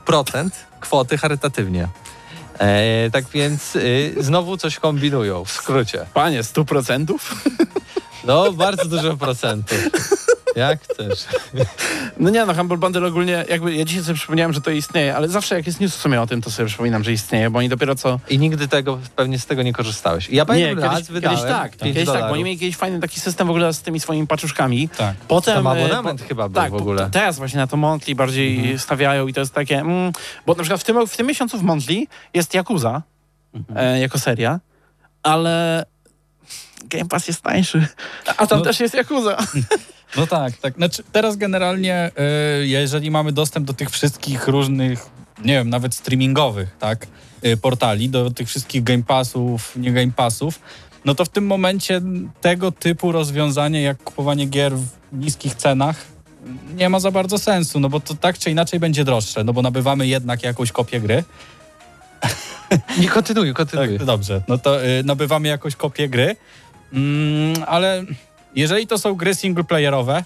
[0.05, 1.87] procent kwoty charytatywnie.
[2.59, 6.05] E, tak więc y, znowu coś kombinują, w skrócie.
[6.13, 7.13] Panie, 100%?
[8.25, 9.89] No, bardzo dużo procentów.
[10.55, 11.25] Jak chcesz.
[12.17, 15.29] No nie, no Humble Bundle ogólnie, jakby ja dzisiaj sobie przypomniałem, że to istnieje, ale
[15.29, 17.69] zawsze jak jest news w sumie o tym, to sobie przypominam, że istnieje, bo oni
[17.69, 18.19] dopiero co...
[18.29, 20.29] I nigdy tego, pewnie z tego nie korzystałeś.
[20.29, 22.75] Ja Nie, pamiętam, kiedyś, raz wydałem kiedyś tak, 5 kiedyś tak, bo oni mieli kiedyś
[22.77, 24.89] fajny taki system w ogóle z tymi swoimi paczuszkami.
[24.89, 25.15] Tak.
[25.27, 25.55] Potem...
[25.55, 27.03] Tam e, abonament chyba był tak, w ogóle.
[27.03, 30.11] po- teraz właśnie na to Monthly bardziej stawiają i to jest takie, mm,
[30.45, 33.01] bo na przykład w tym, w tym miesiącu w Monthly jest Yakuza
[33.75, 34.59] e, jako seria,
[35.23, 35.85] ale
[36.83, 37.87] Game Pass jest tańszy,
[38.37, 39.37] a tam No- też jest Yakuza.
[40.17, 40.75] No tak, tak.
[40.75, 42.11] Znaczy, teraz generalnie,
[42.61, 45.05] y, jeżeli mamy dostęp do tych wszystkich różnych,
[45.43, 47.07] nie wiem, nawet streamingowych, tak,
[47.45, 50.59] y, portali, do tych wszystkich Game Passów, nie Game Passów,
[51.05, 52.01] no to w tym momencie
[52.41, 56.05] tego typu rozwiązanie, jak kupowanie gier w niskich cenach,
[56.75, 59.61] nie ma za bardzo sensu, no bo to tak czy inaczej będzie droższe, no bo
[59.61, 61.23] nabywamy jednak jakąś kopię gry,
[62.99, 63.97] Nie, kontynuuj, kontynuuj.
[63.97, 64.41] tak, dobrze.
[64.47, 66.35] No to y, nabywamy jakąś kopię gry,
[66.93, 68.03] mm, ale
[68.55, 70.23] jeżeli to są gry singleplayerowe,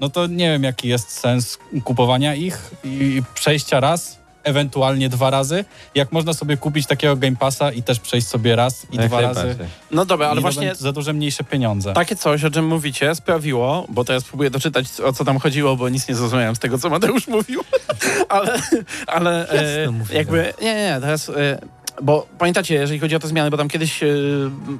[0.00, 5.64] no to nie wiem, jaki jest sens kupowania ich i przejścia raz, ewentualnie dwa razy,
[5.94, 9.20] jak można sobie kupić takiego Game Passa i też przejść sobie raz i Jak dwa
[9.20, 9.56] razy.
[9.90, 11.92] No dobra, ale właśnie za duże mniejsze pieniądze.
[11.92, 15.88] takie coś, o czym mówicie, sprawiło, bo teraz próbuję doczytać, o co tam chodziło, bo
[15.88, 17.60] nic nie zrozumiałem z tego, co Mateusz mówił,
[18.28, 18.62] ale,
[19.06, 21.28] ale e, jakby, nie, nie, nie, teraz...
[21.28, 21.58] E,
[22.02, 24.06] bo pamiętacie, jeżeli chodzi o te zmiany, bo tam kiedyś e,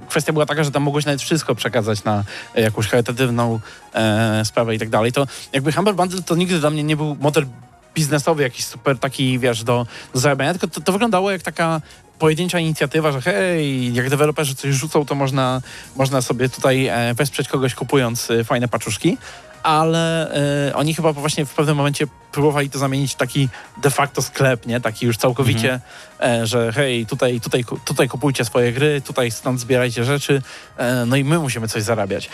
[0.09, 2.25] kwestia była taka, że tam mogłeś nawet wszystko przekazać na
[2.55, 3.61] e, jakąś charytatywną
[3.95, 7.17] e, sprawę i tak dalej, to jakby Humble Bundle to nigdy dla mnie nie był
[7.21, 7.47] model
[7.95, 11.81] biznesowy jakiś super taki, wiesz, do, do zarabiania, tylko to, to wyglądało jak taka
[12.19, 15.61] pojedyncza inicjatywa, że hej, jak deweloperzy coś rzucą, to można,
[15.97, 19.19] można sobie tutaj e, wesprzeć kogoś kupując fajne paczuszki,
[19.67, 20.35] ale
[20.69, 23.49] e, oni chyba właśnie w pewnym momencie próbowali to zamienić w taki
[23.83, 24.81] de facto sklep, nie?
[24.81, 25.81] Taki już całkowicie,
[26.21, 30.43] e, że hej, tutaj, tutaj, tutaj kupujcie swoje gry, tutaj stąd zbierajcie rzeczy,
[30.77, 32.29] e, no i my musimy coś zarabiać.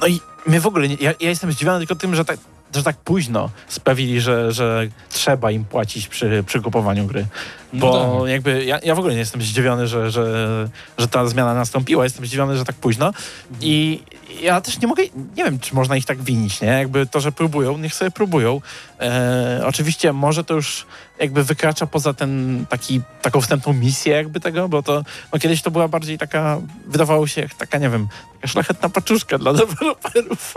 [0.00, 2.38] No i my w ogóle, nie, ja, ja jestem zdziwiony tylko tym, że tak,
[2.74, 7.26] że tak późno sprawili, że, że trzeba im płacić przy, przy kupowaniu gry.
[7.72, 8.30] No Bo tak.
[8.30, 12.04] jakby ja, ja w ogóle nie jestem zdziwiony, że, że, że ta zmiana nastąpiła.
[12.04, 13.12] Jestem zdziwiony, że tak późno.
[13.60, 14.02] I
[14.42, 15.02] ja też nie mogę,
[15.36, 16.68] nie wiem, czy można ich tak winić, nie?
[16.68, 18.60] Jakby to, że próbują, niech sobie próbują.
[19.00, 20.86] E, oczywiście może to już
[21.18, 25.70] jakby wykracza poza ten taki, taką wstępną misję jakby tego, bo to no kiedyś to
[25.70, 30.54] była bardziej taka, wydawało się jak taka, nie wiem, taka szlachetna paczuszka dla deweloperów.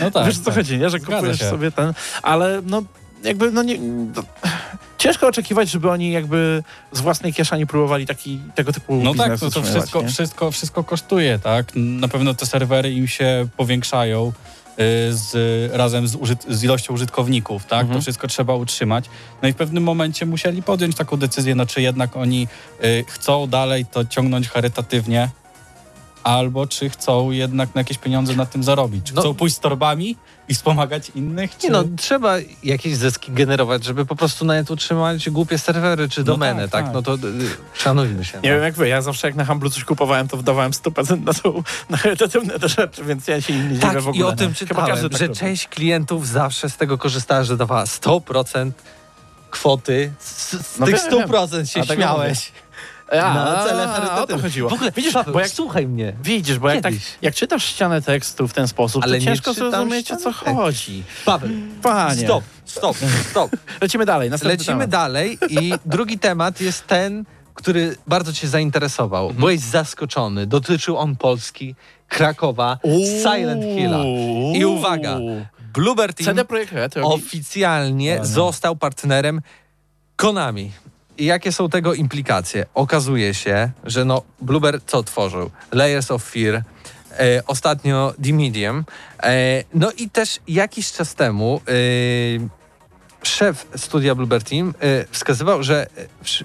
[0.00, 0.26] No tak.
[0.26, 0.54] Wiesz o co tak.
[0.54, 0.90] chodzi, nie?
[0.90, 1.50] Że Zgadza kupujesz się.
[1.50, 2.82] sobie ten, ale no
[3.24, 3.78] jakby no nie...
[4.14, 4.22] To,
[4.98, 9.38] ciężko oczekiwać, żeby oni jakby z własnej kieszeni próbowali taki, tego typu No tak, no
[9.38, 10.08] to utrzymywać, wszystko, nie?
[10.08, 11.66] wszystko, wszystko kosztuje, tak?
[11.74, 14.32] Na pewno te serwery im się powiększają
[15.10, 17.80] z, razem z, użyt, z ilością użytkowników, tak?
[17.80, 17.98] Mhm.
[17.98, 19.04] To wszystko trzeba utrzymać.
[19.42, 22.48] No i w pewnym momencie musieli podjąć taką decyzję, no czy jednak oni
[22.84, 25.28] y, chcą dalej to ciągnąć charytatywnie,
[26.24, 29.06] albo czy chcą jednak na jakieś pieniądze na tym zarobić.
[29.06, 30.16] Czy No- chcą pójść z torbami
[30.48, 31.66] i wspomagać innych, czy...
[31.66, 36.24] Nie no, trzeba jakieś zyski generować, żeby po prostu nawet utrzymać głupie serwery czy No
[36.26, 36.84] domeny, tak, tak?
[36.84, 36.94] tak.
[36.94, 37.18] No to y,
[37.74, 38.40] szanujmy się.
[38.40, 38.54] Nie no.
[38.56, 41.62] wiem jak wy, ja zawsze jak na Humble coś kupowałem, to wdawałem 100% na tą,
[41.90, 44.24] na charytatywne te rzeczy, więc ja się im nie Tak, dziwię w ogóle.
[44.24, 45.38] i o tym Chyba czytałem, tak że robi.
[45.40, 48.70] część klientów zawsze z tego korzystała, że dawała 100%
[49.50, 50.12] kwoty.
[50.18, 51.28] Z, z No tych wiem, wiem.
[51.28, 52.52] 100% się A tego śmiałeś.
[53.10, 54.42] A, na cele a, o to charytatywne.
[54.42, 54.70] chodziło.
[54.70, 56.12] W ogóle, Widzisz, bo jak- słuchaj mnie.
[56.22, 60.12] Widzisz, bo jak, tak, jak czytasz ścianę tekstu w ten sposób, Ale to ciężko zrozumieć,
[60.12, 61.02] o co chodzi.
[61.24, 61.50] Paweł,
[61.82, 62.22] Panie.
[62.24, 62.96] stop, stop,
[63.30, 63.50] stop.
[63.82, 64.90] Lecimy dalej, Lecimy temat.
[64.90, 69.22] dalej i drugi temat jest ten, który bardzo cię zainteresował.
[69.24, 69.40] Mhm.
[69.40, 70.46] Byłeś zaskoczony.
[70.46, 71.74] Dotyczył on Polski,
[72.08, 72.78] Krakowa,
[73.22, 73.98] Silent Hilla.
[74.54, 75.18] I uwaga,
[75.74, 79.40] Bluebird Team CD Projekt oficjalnie został partnerem
[80.16, 80.72] Konami.
[81.18, 82.66] I jakie są tego implikacje?
[82.74, 85.50] Okazuje się, że no Bluebird co tworzył?
[85.72, 86.62] Layers of Fear, e,
[87.46, 88.84] ostatnio The Medium.
[89.22, 91.72] E, no i też jakiś czas temu e,
[93.22, 95.86] szef studia Bluebird Team e, wskazywał, że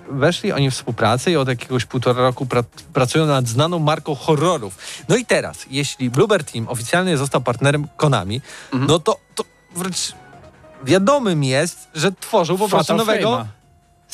[0.09, 2.63] weszli oni w współpracę i od jakiegoś półtora roku pra
[2.93, 4.77] pracują nad znaną marką horrorów.
[5.09, 8.41] No i teraz, jeśli Bluebird Team oficjalnie został partnerem Konami,
[8.71, 8.87] Mhm.
[8.89, 9.43] no to, to
[9.75, 10.13] wręcz
[10.83, 13.47] wiadomym jest, że tworzył po prostu nowego.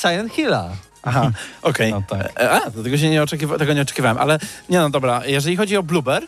[0.02, 0.70] Silent Hilla.
[1.04, 1.32] Aha,
[1.62, 1.92] okej.
[1.92, 2.40] No tak.
[2.40, 4.40] E, A, tego, się nie oczekiwa- tego nie oczekiwałem, ale
[4.70, 6.24] nie no dobra, jeżeli chodzi o Blueber,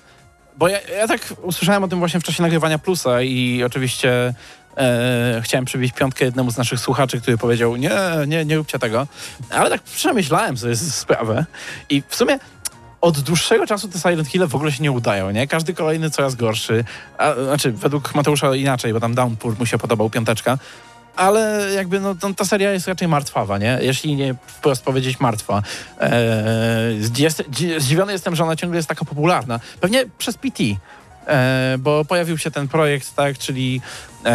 [0.58, 4.34] bo ja, ja tak usłyszałem o tym właśnie w czasie nagrywania Plusa i oczywiście
[4.78, 7.92] e, chciałem przybić piątkę jednemu z naszych słuchaczy, który powiedział nie,
[8.28, 9.08] nie, nie róbcie tego,
[9.50, 11.46] ale tak przemyślałem sobie sprawę
[11.90, 12.40] i w sumie
[13.02, 15.48] od dłuższego czasu te Silent Hill w ogóle się nie udają, nie?
[15.48, 16.84] Każdy kolejny coraz gorszy,
[17.18, 20.58] a, znaczy według Mateusza inaczej, bo tam Downpour mu się podobał, piąteczka,
[21.16, 23.78] ale jakby no, ta seria jest raczej martwawa, nie?
[23.82, 25.62] Jeśli nie wprost powiedzieć martwa.
[26.00, 26.12] Eee,
[27.18, 29.60] jest, dzi- zdziwiony jestem, że ona ciągle jest taka popularna.
[29.80, 30.64] Pewnie przez PT,
[31.28, 33.82] e, bo pojawił się ten projekt, tak, czyli
[34.26, 34.32] e,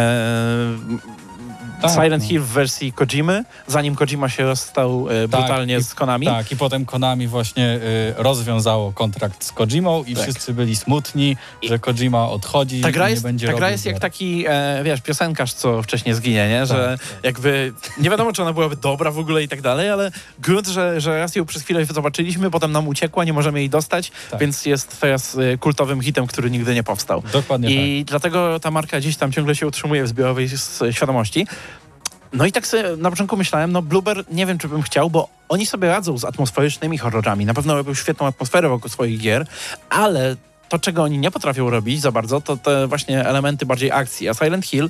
[1.81, 2.29] Tak, Silent no.
[2.29, 6.25] Hill w wersji Kojimy, zanim Kojima się rozstał e, brutalnie i- z Konami.
[6.25, 10.23] Tak, i potem Konami właśnie y, rozwiązało kontrakt z Kojimą i Tak.
[10.23, 13.85] wszyscy byli smutni, że Kojima odchodzi Ta gra i nie jest, będzie ta gra jest
[13.85, 16.65] jak taki, e, wiesz, piosenkarz, co wcześniej zginie, nie?
[16.65, 20.11] Że Tak, jakby nie wiadomo, czy ona byłaby dobra w ogóle i tak dalej, ale
[20.39, 24.11] grunt, że, że raz ją przez chwilę zobaczyliśmy, potem nam uciekła, nie możemy jej dostać,
[24.31, 24.39] Tak.
[24.39, 27.23] więc jest teraz e, kultowym hitem, który nigdy nie powstał.
[27.33, 27.77] Dokładnie tak.
[27.77, 30.49] I dlatego ta marka gdzieś tam ciągle się utrzymuje w zbiorowej
[30.91, 31.47] świadomości.
[32.33, 35.29] No i tak sobie na początku myślałem, no Blueber nie wiem, czy bym chciał, bo
[35.49, 37.45] oni sobie radzą z atmosferycznymi horrorami.
[37.45, 39.45] Na pewno robią świetną atmosferę wokół swoich gier,
[39.89, 40.35] ale
[40.69, 44.29] to, czego oni nie potrafią robić za bardzo, to te właśnie elementy bardziej akcji.
[44.29, 44.89] A Silent Hill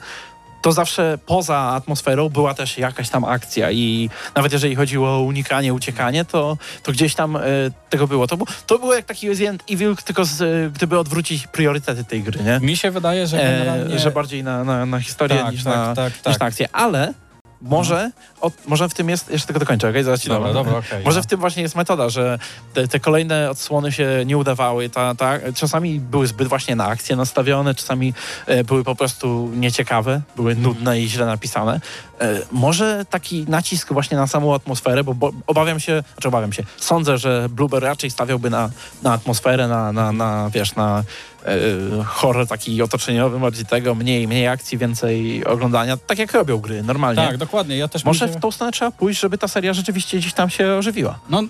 [0.62, 5.74] to zawsze poza atmosferą była też jakaś tam akcja i nawet jeżeli chodziło o unikanie,
[5.74, 7.42] uciekanie, to, to gdzieś tam e,
[7.90, 8.28] tego było.
[8.28, 8.38] To,
[8.68, 12.60] to było jak taki Resident Evil, tylko z, e, gdyby odwrócić priorytety tej gry, nie?
[12.68, 13.96] Mi się wydaje, że generalnie...
[13.96, 16.40] E, że bardziej na, na, na historię Tak, niż, tak, na, tak, niż tak.
[16.40, 16.70] na akcję.
[16.72, 17.14] Ale
[17.62, 20.04] może, od, może w tym jest, jeszcze tego dokończę, okej?
[20.04, 21.04] Zaraz ci Dobra, dobra, okej.
[21.06, 21.24] Może no.
[21.24, 22.40] w tym właśnie jest metoda, że
[22.74, 24.90] te, te kolejne odsłony się nie udawały.
[24.90, 28.14] Ta, ta, czasami były zbyt właśnie na akcję nastawione, czasami
[28.46, 31.82] e, były po prostu nieciekawe, były nudne i źle napisane.
[32.22, 36.64] E, może taki nacisk właśnie na samą atmosferę, bo, bo obawiam się, znaczy obawiam się,
[36.78, 38.70] sądzę, że Blueber raczej stawiałby na,
[39.04, 41.04] na atmosferę, na, na, na wiesz, na
[42.06, 47.28] horror taki otoczeniowy, bardziej tego, mniej, mniej akcji, więcej oglądania, tak jak robią gry, normalnie.
[47.28, 47.78] Tak, dokładnie.
[47.78, 50.50] Ja też Może myślę- w tą stronę trzeba pójść, żeby ta seria rzeczywiście gdzieś tam
[50.50, 51.20] się ożywiła.
[51.30, 51.44] No,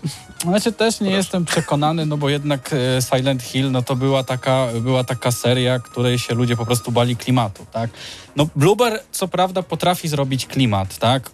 [0.43, 4.67] znaczy też nie jestem przekonany, no bo jednak e, Silent Hill, no to była taka,
[4.81, 7.89] była taka seria, której się ludzie po prostu bali klimatu, tak?
[8.35, 11.31] No Blueber co prawda potrafi zrobić klimat, tak?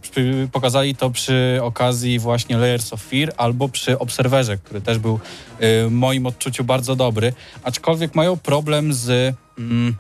[0.51, 5.14] Pokazali to przy okazji właśnie Layers of Fear albo przy Obserwerze, który też był
[5.60, 7.34] e, w moim odczuciu bardzo dobry,
[7.64, 9.96] aczkolwiek mają problem z mm,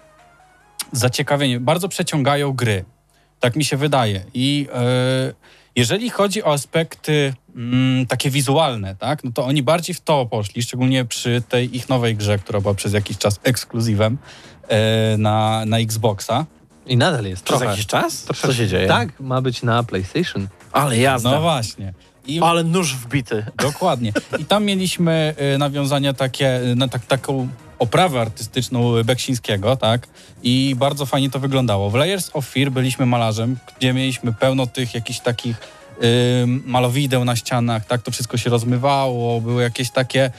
[0.91, 1.65] zaciekawieniem.
[1.65, 2.85] Bardzo przeciągają gry.
[3.39, 4.23] Tak mi się wydaje.
[4.33, 5.33] I e,
[5.75, 10.63] jeżeli chodzi o aspekty mm, takie wizualne, tak, no to oni bardziej w to poszli,
[10.63, 14.17] szczególnie przy tej ich nowej grze, która była przez jakiś czas ekskluzywem
[14.67, 16.45] e, na, na Xboxa.
[16.85, 17.71] I nadal jest Przez trochę.
[17.71, 18.23] jakiś czas?
[18.23, 18.47] Troszeczkę.
[18.47, 18.87] Co się dzieje?
[18.87, 20.47] Tak, ma być na PlayStation.
[20.71, 21.31] Ale jazda.
[21.31, 21.93] No właśnie.
[22.27, 23.45] I Ale nóż wbity.
[23.57, 24.13] Dokładnie.
[24.39, 27.47] I tam mieliśmy y, nawiązania takie, na tak, taką
[27.79, 30.07] oprawę artystyczną Beksińskiego, tak?
[30.43, 31.89] I bardzo fajnie to wyglądało.
[31.89, 37.35] W Layers of Fear byliśmy malarzem, gdzie mieliśmy pełno tych jakichś takich y, malowideł na
[37.35, 38.01] ścianach, tak?
[38.01, 40.31] To wszystko się rozmywało, były jakieś takie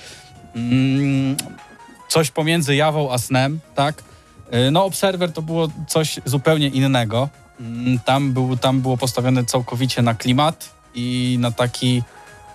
[0.57, 1.37] mm,
[2.09, 4.03] coś pomiędzy jawą a snem, tak?
[4.55, 7.28] Y, No Observer to było coś zupełnie innego.
[7.61, 12.03] Mm, Tam, był, tam było postawione całkowicie na klimat i na taki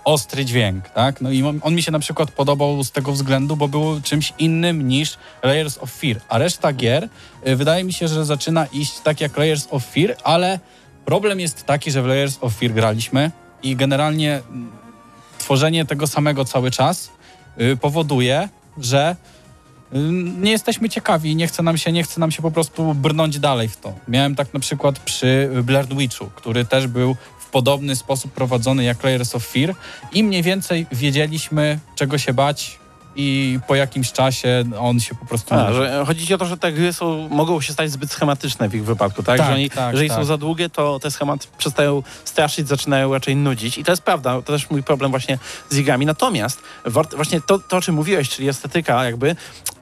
[0.04, 1.22] ostry dźwięk, tak?
[1.22, 4.88] No i on, mi się na przykład podobał z tego względu, bo był czymś innym
[4.88, 7.10] niż Layers of Fear, a reszta gier
[7.48, 10.60] y, wydaje mi się, że zaczyna iść tak jak Layers of Fear, ale
[11.06, 13.32] problem jest taki, że w Layers of Fear graliśmy
[13.64, 14.72] i generalnie mm,
[15.38, 17.12] tworzenie tego samego cały czas
[17.62, 19.16] y, powoduje, że
[19.94, 19.98] y,
[20.38, 23.68] nie jesteśmy ciekawi nie chce nam się, nie chce nam się po prostu brnąć dalej
[23.68, 23.94] w to.
[24.08, 27.16] Miałem tak na przykład przy Blair Witchu, który też był
[27.52, 29.76] podobny sposób prowadzony jak Layers of Fear
[30.14, 32.81] i mniej więcej wiedzieliśmy, czego się bać
[33.16, 35.56] i po jakimś czasie on się po prostu...
[35.56, 38.70] A, że chodzi ci o to, że te gry są, mogą się stać zbyt schematyczne
[38.70, 39.38] w ich wypadku, tak?
[39.38, 40.18] Tak, że oni, tak, jeżeli tak.
[40.18, 43.78] są za długie, to te schematy przestają straszyć, zaczynają raczej nudzić.
[43.78, 45.38] I to jest prawda, to też mój problem właśnie
[45.70, 46.06] z igami.
[46.06, 46.60] Natomiast
[47.16, 49.36] właśnie to, to, o czym mówiłeś, czyli estetyka jakby,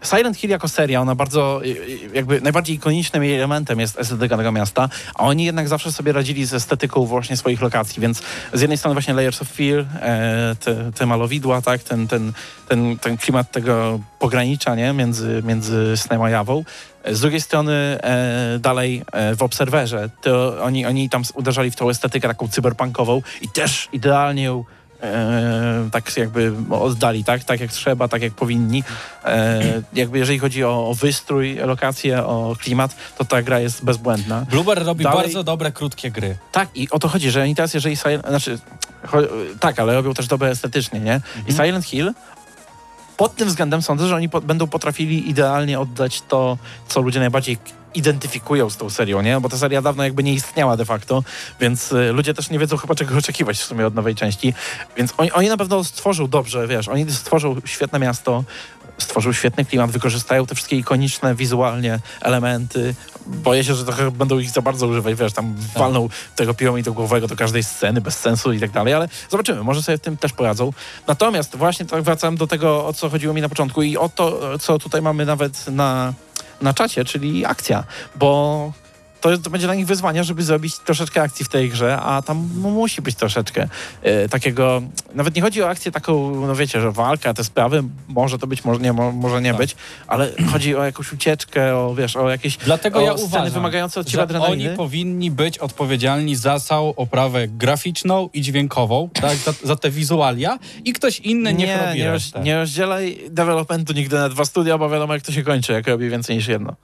[0.03, 4.37] Silent Hill jako seria, ona bardzo, y, y, jakby najbardziej ikonicznym jej elementem jest estetyka
[4.37, 8.21] tego miasta, a oni jednak zawsze sobie radzili z estetyką właśnie swoich lokacji, więc
[8.53, 12.33] z jednej strony właśnie Layers of Fear, e, te, te malowidła, tak, ten, ten,
[12.67, 16.63] ten, ten klimat tego pogranicza, nie, między, między snem a jawą.
[17.11, 21.89] Z drugiej strony e, dalej e, w Obserwerze, to oni, oni tam uderzali w tą
[21.89, 24.63] estetykę taką cyberpunkową i też idealnie ją
[25.03, 27.43] e, tak jakby oddali, tak?
[27.43, 28.83] tak jak trzeba, tak jak powinni.
[29.25, 29.61] E,
[29.93, 34.45] jakby jeżeli chodzi o, o wystrój, lokację, o klimat, to ta gra jest bezbłędna.
[34.49, 36.37] Blueber robi Dalej- bardzo dobre, krótkie gry.
[36.51, 38.59] Tak, i o to chodzi, że oni teraz, jeżeli Silent, znaczy,
[39.07, 39.27] cho-
[39.59, 41.21] tak, ale robią też dobre estetycznie, nie?
[41.47, 42.13] I Silent Hill
[43.19, 46.57] pod tym względem sądzę, że oni po, będą potrafili idealnie oddać to,
[46.87, 47.57] co ludzie najbardziej
[47.93, 49.39] identyfikują z tą serią, nie?
[49.39, 51.23] Bo ta seria dawno jakby nie istniała de facto,
[51.59, 54.53] więc y, ludzie też nie wiedzą chyba czego oczekiwać w sumie od nowej części.
[54.97, 58.43] Więc oni, oni na pewno stworzą dobrze, wiesz, oni stworzą świetne miasto,
[58.99, 62.95] stworzył świetny klimat, wykorzystają te wszystkie ikoniczne wizualnie elementy.
[63.25, 67.27] Boję się, że trochę będą ich za bardzo używać, wiesz, tam walną tego piramidu głowego
[67.27, 70.33] do każdej sceny bez sensu i tak dalej, ale zobaczymy, może sobie w tym też
[70.33, 70.73] poradzą.
[71.07, 74.59] Natomiast właśnie tak wracam do tego, o co chodziło mi na początku i o to,
[74.59, 76.13] co tutaj mamy nawet na,
[76.61, 77.83] na czacie, czyli akcja,
[78.15, 78.71] bo
[79.21, 82.49] to, to będzie dla nich wyzwanie, żeby zrobić troszeczkę akcji w tej grze, a tam
[82.55, 83.67] musi być troszeczkę
[84.01, 84.81] e, takiego,
[85.13, 88.65] nawet nie chodzi o akcję taką, no wiecie, że walka, te sprawy, może to być,
[88.65, 89.57] może nie, mo, może nie Tak.
[89.57, 89.75] być,
[90.07, 94.07] ale chodzi o jakąś ucieczkę, o wiesz, o jakieś Dlatego o ja uważam, wymagające od
[94.07, 94.67] ciebie adrenaliny.
[94.69, 100.59] oni powinni być odpowiedzialni za całą oprawę graficzną i dźwiękową, tak, za, za te wizualia
[100.85, 102.39] i ktoś inny niech nie, robi nie, roz, resztę.
[102.39, 106.09] nie rozdzielaj developmentu nigdy na dwa studia, bo wiadomo jak to się kończy, jak robi
[106.09, 106.75] więcej niż jedno.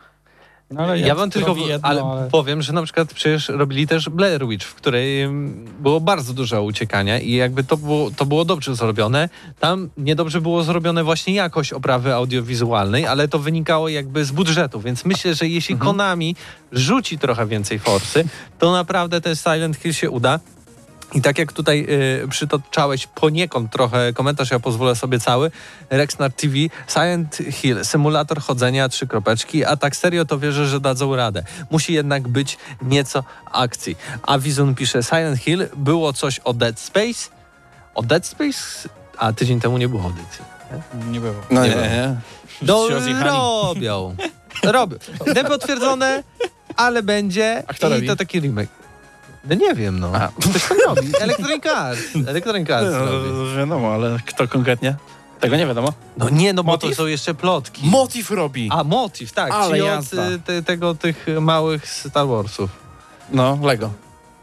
[0.72, 2.30] No, ale Ja wam tylko jedno, ale ale...
[2.30, 6.63] powiem, że na przykład przecież robili też Blair Witch, w której mm, było bardzo dużo
[6.63, 9.30] uciekania i jakby to było, to było dobrze zrobione.
[9.59, 15.05] Tam niedobrze było zrobione właśnie jakość oprawy audiowizualnej, ale to wynikało jakby z budżetu, więc
[15.05, 16.36] myślę, że jeśli Konami
[16.72, 18.26] rzuci trochę więcej forsy,
[18.59, 20.39] to naprawdę ten Silent Hill się uda.
[21.13, 21.85] I tak jak tutaj
[22.23, 25.51] y, przytoczałeś poniekąd trochę komentarz, ja pozwolę sobie cały.
[25.89, 26.53] Rexnar TV,
[26.87, 31.43] Silent Hill, symulator chodzenia, trzy kropeczki, a tak serio to wierzę, że dadzą radę.
[31.71, 33.95] Musi jednak być nieco akcji.
[34.23, 37.29] A Wizun pisze, Silent Hill, było coś o Dead Space?
[37.95, 38.89] O Dead Space?
[39.17, 40.45] A tydzień temu nie było audycji.
[41.09, 41.33] Nie było.
[41.51, 42.15] No Nie nie, nie.
[42.61, 43.25] No, się rozjechali.
[43.29, 44.15] robią.
[44.63, 44.97] robią.
[45.35, 46.23] Niepotwierdzone,
[46.75, 47.63] ale będzie.
[47.67, 48.07] A kto I robi?
[48.07, 48.69] to taki remake.
[49.49, 50.11] No nie wiem, no.
[50.15, 50.27] A.
[50.49, 51.11] Ktoś tam robi.
[51.19, 52.01] Electronic Arts.
[52.27, 53.55] Electronic Arts No, robi.
[53.57, 54.95] wiadomo, ale kto konkretnie?
[55.39, 55.93] Tego nie wiadomo.
[56.17, 56.97] No nie, no bo to Motiv?
[56.97, 57.81] są jeszcze plotki.
[57.87, 58.69] Motiv robi.
[58.71, 59.51] A, motyw, tak.
[59.51, 60.29] Ale czyli od jazda.
[60.29, 62.69] y, te, tego, tych małych Star Warsów.
[63.31, 63.89] No, Lego.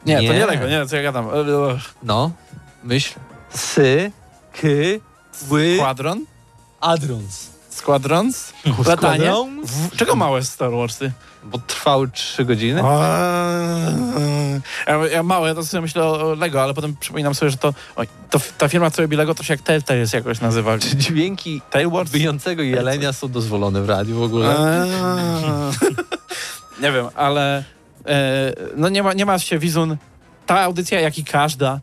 [0.06, 0.28] Nie, to Nie.
[0.28, 1.26] nie Lego, nie, co ja gadam.
[2.02, 2.30] No,
[2.84, 3.14] myśl.
[3.50, 4.12] Sy,
[4.52, 4.68] k,
[5.50, 6.24] ły, Squadron?
[6.80, 7.51] Adrons.
[7.74, 8.52] Squadrons?
[8.86, 9.32] Latanie?
[9.64, 11.12] W, czego małe Star Warsy?
[11.44, 12.82] Bo trwały trzy godziny.
[14.86, 18.08] Ja, ja małe, to sobie myślę o Lego, ale potem przypominam sobie, że to, oj,
[18.30, 20.78] to ta firma, co robi Lego, to się jak Telltale jest jakoś nazywa.
[20.78, 22.12] Czy dźwięki Tailwords?
[22.12, 24.56] wyjącego jelenia są dozwolone w radiu w ogóle?
[26.82, 27.64] nie wiem, ale
[28.06, 29.96] e, no nie ma, nie ma się Wizun.
[30.46, 31.80] Ta audycja, jak i każda,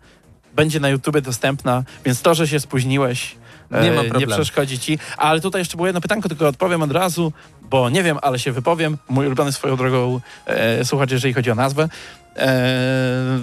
[0.56, 3.36] będzie na YouTubie dostępna, więc to, że się spóźniłeś,
[3.72, 4.34] Nie ma nie problemu.
[4.34, 5.00] przeszkodzi ci.
[5.18, 8.52] Ale tutaj jeszcze było jedno pytanko, tylko odpowiem od razu, bo nie wiem, ale się
[8.52, 8.98] wypowiem.
[9.10, 11.90] Mój ulubiony swoją drogą e, słuchacz, jeżeli chodzi o nazwę,
[12.38, 13.40] e,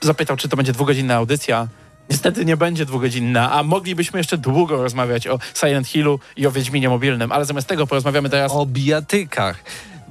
[0.00, 1.68] zapytał, czy to będzie dwugodzinna audycja.
[2.10, 6.88] Niestety nie będzie dwugodzinna, a moglibyśmy jeszcze długo rozmawiać o Silent Hillu i o Wiedźminie
[6.88, 9.64] Mobilnym, ale zamiast tego porozmawiamy teraz o bijatykach.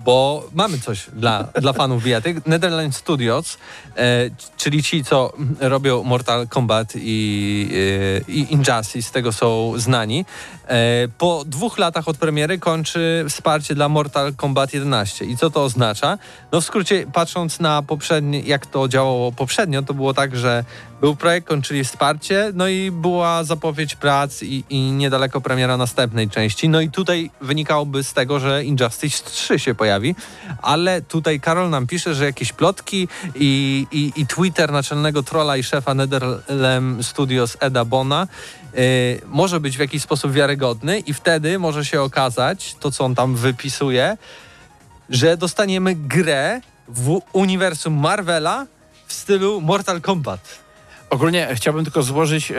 [0.06, 2.46] Bo mamy coś dla, dla fanów bijatyk.
[2.46, 3.58] Netherlands Studios,
[3.98, 7.70] e, czyli ci, co robią Mortal Kombat i,
[8.28, 10.26] e, i Injustice, z tego są znani.
[10.68, 15.26] E, po dwóch latach od premiery kończy wsparcie dla Mortal Kombat 11.
[15.26, 16.18] I co to oznacza?
[16.52, 20.64] No w skrócie, patrząc na poprzednie, jak to działało poprzednio, to było tak, że
[21.04, 26.70] był projekt, kończyli wsparcie, no i była zapowiedź prac i, i niedaleko premiera następnej części.
[26.70, 30.16] No i tutaj wynikałoby z tego, że Injustice 3 się pojawi,
[30.62, 35.64] ale tutaj Karol nam pisze, że jakieś plotki i, i, i Twitter naczelnego trolla i
[35.64, 38.28] szefa Netherlands Studios Eda Bona
[38.76, 43.16] y, może być w jakiś sposób wiarygodny i wtedy może się okazać, to co on
[43.16, 44.18] tam wypisuje,
[45.10, 48.66] że dostaniemy grę w uniwersum Marvela
[49.08, 50.63] w stylu Mortal Kombat.
[51.14, 52.56] Ogólnie chciałbym tylko złożyć e,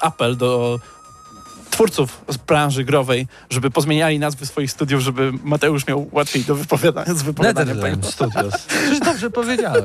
[0.00, 0.80] apel do
[1.70, 7.14] twórców z branży growej, żeby pozmieniali nazwy swoich studiów, żeby Mateusz miał łatwiej do wypowiadania,
[7.14, 7.88] z wypowiadaniem tego.
[7.88, 8.66] Netherlands Studios.
[8.66, 9.84] Przecież dobrze powiedziałem.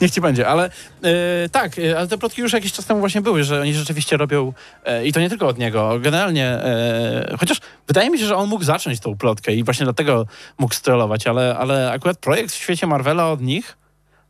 [0.00, 0.70] Niech ci będzie, ale
[1.02, 4.16] e, tak, e, ale te plotki już jakiś czas temu właśnie były, że oni rzeczywiście
[4.16, 4.52] robią
[4.84, 8.48] e, i to nie tylko od niego, generalnie, e, chociaż wydaje mi się, że on
[8.48, 10.26] mógł zacząć tą plotkę i właśnie dlatego
[10.58, 13.76] mógł strollować, ale, ale akurat projekt w świecie Marvela od nich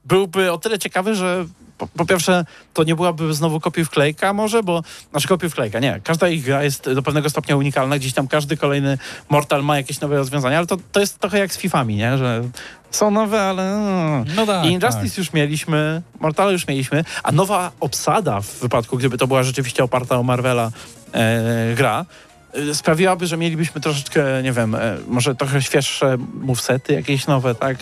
[0.05, 1.47] byłby o tyle ciekawy, że
[1.79, 2.45] po, po pierwsze
[2.75, 6.65] to nie byłaby znowu kopii wklejka może, bo, znaczy kopii wklejka, nie, każda ich gra
[6.65, 8.99] jest do pewnego stopnia unikalna, gdzieś tam każdy kolejny
[9.29, 12.43] Mortal ma jakieś nowe rozwiązania, ale to, to jest trochę jak z Fifami, nie, że
[12.91, 13.75] są nowe, ale...
[13.75, 14.25] mm.
[14.37, 19.19] No tak, I Injustice już mieliśmy, Mortale już mieliśmy, a nowa obsada w wypadku, gdyby
[19.19, 20.71] to była rzeczywiście oparta o Marvela
[21.13, 22.05] e, gra,
[22.53, 27.77] e, sprawiłaby, że mielibyśmy troszeczkę, nie wiem, e, może trochę świeższe movesety jakieś nowe, tak?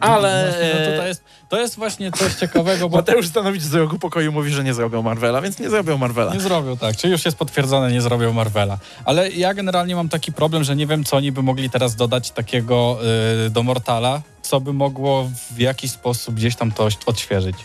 [0.00, 3.74] Ale Właśnie, no e, tutaj jest, to jest właśnie coś ciekawego, bo Mateusz Stanowicz z
[3.74, 6.34] rogu pokoju mówi, że nie zrobią Marvela, więc nie zrobią Marvela.
[6.34, 8.78] Nie zrobią tak, czy już jest potwierdzone, nie zrobią Marvela.
[9.04, 12.30] Ale ja generalnie mam taki problem, że nie wiem, co oni by mogli teraz dodać
[12.30, 12.98] takiego
[13.46, 17.56] y, do Mortala, co by mogło w jakiś sposób gdzieś tam to odświeżyć.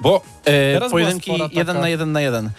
[0.00, 2.50] Bo E, Teraz pojedynki taka- jeden na jeden na jeden.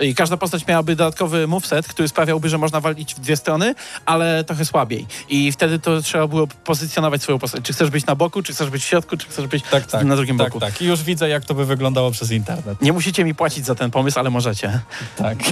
[0.00, 3.74] I każda postać miałaby dodatkowy moveset, który sprawiałby, że można walić w dwie strony,
[4.06, 5.06] ale trochę słabiej.
[5.28, 7.62] I wtedy to trzeba było pozycjonować swoją postać.
[7.64, 10.04] Czy chcesz być na boku, czy chcesz być w środku, czy chcesz być tak, tak,
[10.04, 10.60] na drugim tak, boku.
[10.60, 10.82] tak.
[10.82, 12.82] I już widzę, jak to by wyglądało przez internet.
[12.82, 14.80] Nie musicie mi płacić za ten pomysł, ale możecie.
[15.16, 15.38] Tak.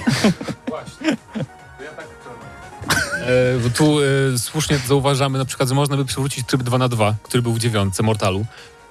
[3.25, 6.89] E, bo tu e, słusznie zauważamy na przykład, że można by przywrócić tryb 2 na
[6.89, 8.47] 2 który był w dziewiątce Mortalu.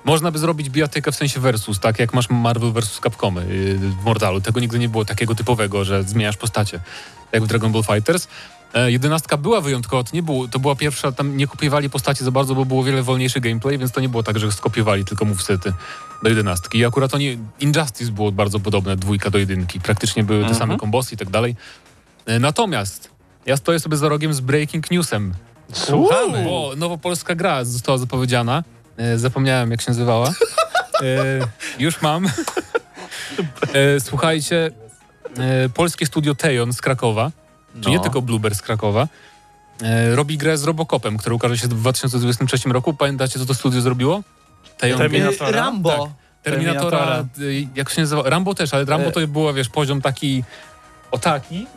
[0.05, 3.45] Można by zrobić bijatykę w sensie versus, tak jak masz Marvel versus Capcomy e,
[3.75, 4.41] w Mortalu.
[4.41, 6.79] Tego nigdy nie było takiego typowego, że zmieniasz postacie,
[7.31, 8.27] jak w Dragon Ball Fighters.
[8.73, 12.31] E, jedenastka była wyjątkowa, to, nie było, to była pierwsza, tam nie kopiowali postaci za
[12.31, 15.73] bardzo, bo było wiele wolniejszy gameplay, więc to nie było tak, że skopiowali tylko movesety
[16.23, 16.77] do jedenastki.
[16.77, 19.79] I akurat oni, Injustice było bardzo podobne, dwójka do jedynki.
[19.79, 21.55] Praktycznie były te same kombosy i tak dalej.
[22.25, 23.09] E, Natomiast
[23.45, 25.33] ja stoję sobie za rogiem z breaking newsem.
[25.73, 26.43] Słuchamy.
[26.43, 28.63] Bo nowopolska gra została zapowiedziana.
[28.97, 30.29] E, zapomniałem, jak się nazywała.
[31.01, 31.39] E,
[31.79, 32.25] już mam.
[33.73, 34.71] E, słuchajcie,
[35.73, 37.31] polskie studio Tejon z Krakowa,
[37.81, 38.03] czy nie No.
[38.03, 39.07] tylko Bluebird z Krakowa,
[40.13, 42.93] robi grę z Robocopem, która ukaże się w 2023 roku.
[42.93, 44.23] Pamiętacie, co to studio zrobiło?
[44.77, 45.49] Tejon Terminator.
[45.49, 45.89] Y, Rambo.
[45.89, 45.99] Tak.
[46.43, 47.25] Terminatora, Terminatora.
[47.75, 48.29] jak się nazywa?
[48.29, 50.43] Rambo też, ale Rambo to było, wiesz, poziom taki
[51.11, 51.67] o taki,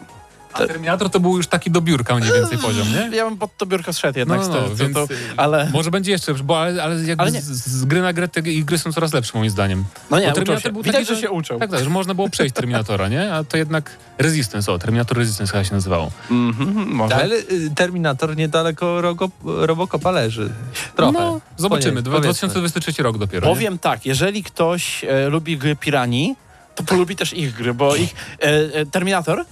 [0.64, 3.16] a Terminator to był już taki do biurka mniej więcej poziom, nie?
[3.16, 4.38] Ja bym pod to biurko szedł jednak.
[4.38, 7.32] No, z no, to, więc to, ale, może będzie jeszcze, bo ale, ale jakby Ale
[7.32, 7.40] nie.
[7.42, 9.84] z, z gry na grę te gry są coraz lepsze moim zdaniem.
[10.10, 10.72] no nie, bo Terminator się.
[10.72, 11.58] był Widać, taki, że się uczą.
[11.58, 13.34] Tak, tak, że można było przejść Terminatora, nie?
[13.34, 16.10] A to jednak Resistance, o, Terminator Resistance chyba się nazywało.
[16.30, 17.16] Mhm, może.
[17.16, 20.50] Ale y, Terminator niedaleko rogo, Robocopa leży.
[20.96, 21.12] Trochę.
[21.12, 22.48] No, zobaczymy, Powiedz- powiedzmy.
[22.48, 23.48] 2023 rok dopiero.
[23.48, 23.54] nie?
[23.54, 26.36] Powiem tak, jeżeli ktoś e, lubi gry Pirani,
[26.74, 28.44] to polubi też ich gry, bo ich e,
[28.74, 29.44] e, Terminator,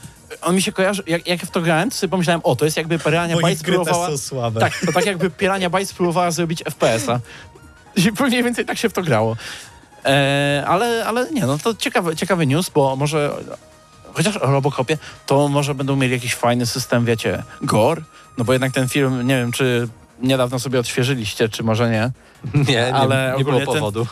[0.42, 2.76] on mi się kojarzy, jak, jak w to grałem, to sobie pomyślałem, o, to jest
[2.76, 4.16] jakby Pirania Bytes próbowała...
[4.16, 4.60] słabe.
[4.60, 7.20] Tak, to tak jakby Pirania Bytes próbowała zrobić FPS-a.
[7.96, 9.36] I mniej więcej tak się w to grało.
[10.04, 13.30] E, ale, ale nie, no to ciekawy, ciekawy news, bo może...
[14.12, 18.02] Chociaż o Robocopie, to może będą mieli jakiś fajny system, wiecie, gore?
[18.38, 19.88] No bo jednak ten film, nie wiem, czy
[20.20, 22.10] niedawno sobie odświeżyliście, czy może nie.
[22.54, 24.06] Nie, nie, Ale nie było ogólnie ten- powodu.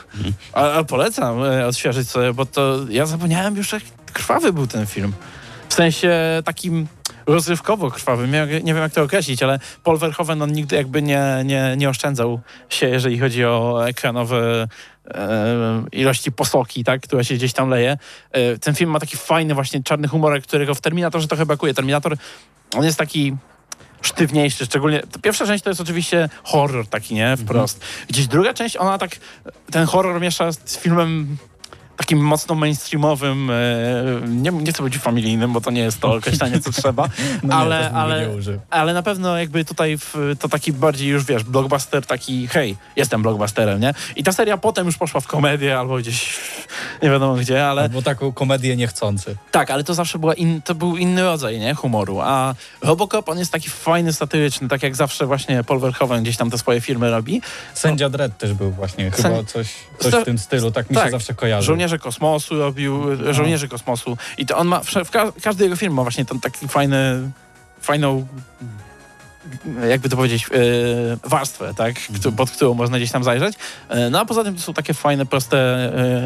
[0.53, 4.87] A, a polecam e, odświeżyć sobie, bo to ja zapomniałem już, jak krwawy był ten
[4.87, 5.13] film.
[5.73, 6.87] W sensie takim
[7.27, 8.35] rozrywkowo krwawym.
[8.35, 11.89] Ja nie wiem, jak to określić, ale Paul Verhoeven on nigdy jakby nie, nie, nie
[11.89, 14.69] oszczędzał się, jeżeli chodzi o ekranowe
[15.15, 17.99] e, ilości posoki, tak, która się gdzieś tam leje.
[18.33, 21.75] E, ten film ma taki fajny właśnie czarny humor, którego w Terminatorze trochę brakuje.
[21.75, 22.17] Terminator,
[22.75, 23.37] on jest taki
[24.03, 25.03] sztywniejszy, szczególnie.
[25.23, 27.37] Pierwsza część to jest oczywiście horror taki, nie?
[27.37, 27.85] Wprost.
[28.09, 29.11] Gdzieś druga część, ona tak
[29.71, 31.37] ten horror miesza z filmem
[32.03, 33.55] takim mocno mainstreamowym, e,
[34.29, 37.09] nie, nie chcę być familijnym, bo to nie jest to określenie, co trzeba,
[37.43, 38.29] No ale, ale,
[38.71, 43.23] ale na pewno jakby tutaj w, to taki bardziej już, wiesz, blockbuster taki, hej, jestem
[43.23, 43.95] blockbusterem, nie?
[44.17, 46.39] I ta seria potem już poszła w komedię albo gdzieś
[47.03, 49.37] nie wiadomo gdzie, ale Albo taką komedię niechcący.
[49.51, 53.39] tak, ale to zawsze była in, to był inny rodzaj, nie, humoru, a Robocop, on
[53.39, 57.11] jest taki fajny, satyryczny, tak jak zawsze właśnie Paul Verhoeven gdzieś tam te swoje filmy
[57.11, 57.43] robi.
[57.75, 61.03] Sędzia Dredd też był właśnie, chyba coś, coś Sto- w tym stylu, tak mi się
[61.03, 61.11] tak.
[61.11, 61.67] zawsze kojarzy.
[61.93, 63.03] Żołnierze Kosmosu robił,
[63.35, 66.69] Żołnierzy Kosmosu i to on ma, w ka każdy jego film ma właśnie ten taki
[66.69, 67.31] fajny,
[67.81, 68.27] fajną
[69.91, 70.49] jakby to powiedzieć, e,
[71.29, 73.57] warstwę, tak, Któ- pod którą można gdzieś tam zajrzeć.
[73.89, 75.59] E, no a poza tym to są takie fajne, proste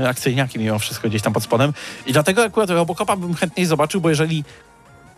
[0.03, 1.73] e, akcyjniaki mimo wszystko gdzieś tam pod spodem.
[2.07, 4.45] I dlatego akurat Robocopa bym chętniej zobaczył, bo jeżeli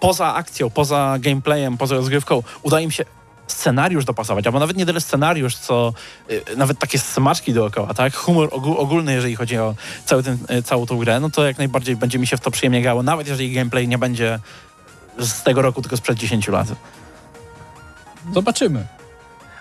[0.00, 3.04] poza akcją, poza gameplayem, poza rozgrywką uda im się
[3.48, 5.92] scenariusz dopasować, albo nawet nie tyle scenariusz, co
[6.30, 8.14] y, nawet takie smaczki dookoła, tak?
[8.16, 9.74] Humor ogó- ogólny, jeżeli chodzi o
[10.04, 12.50] cały ten, y, całą tą grę, no to jak najbardziej będzie mi się w to
[12.50, 14.38] przyjemnie grało, nawet jeżeli gameplay nie będzie
[15.18, 16.68] z tego roku, tylko sprzed 10 lat.
[18.34, 18.97] Zobaczymy.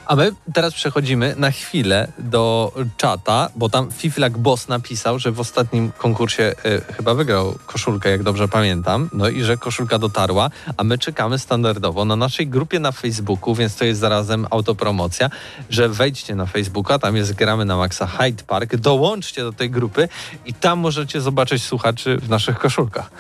[0.08, 5.40] A my teraz przechodzimy na chwilę do czata, bo tam Fiflak Boss napisał, że w
[5.40, 6.56] ostatnim konkursie
[6.90, 11.40] y, chyba wygrał koszulkę, jak dobrze pamiętam, no i że koszulka dotarła, a my czekamy
[11.40, 15.30] standardowo na naszej grupie na Facebooku, więc to jest zarazem autopromocja,
[15.70, 20.10] że wejdźcie na Facebooka, tam jest Gramy na Maxa Hyde Park, dołączcie do tej grupy
[20.46, 23.12] i tam możecie zobaczyć słuchaczy w naszych koszulkach.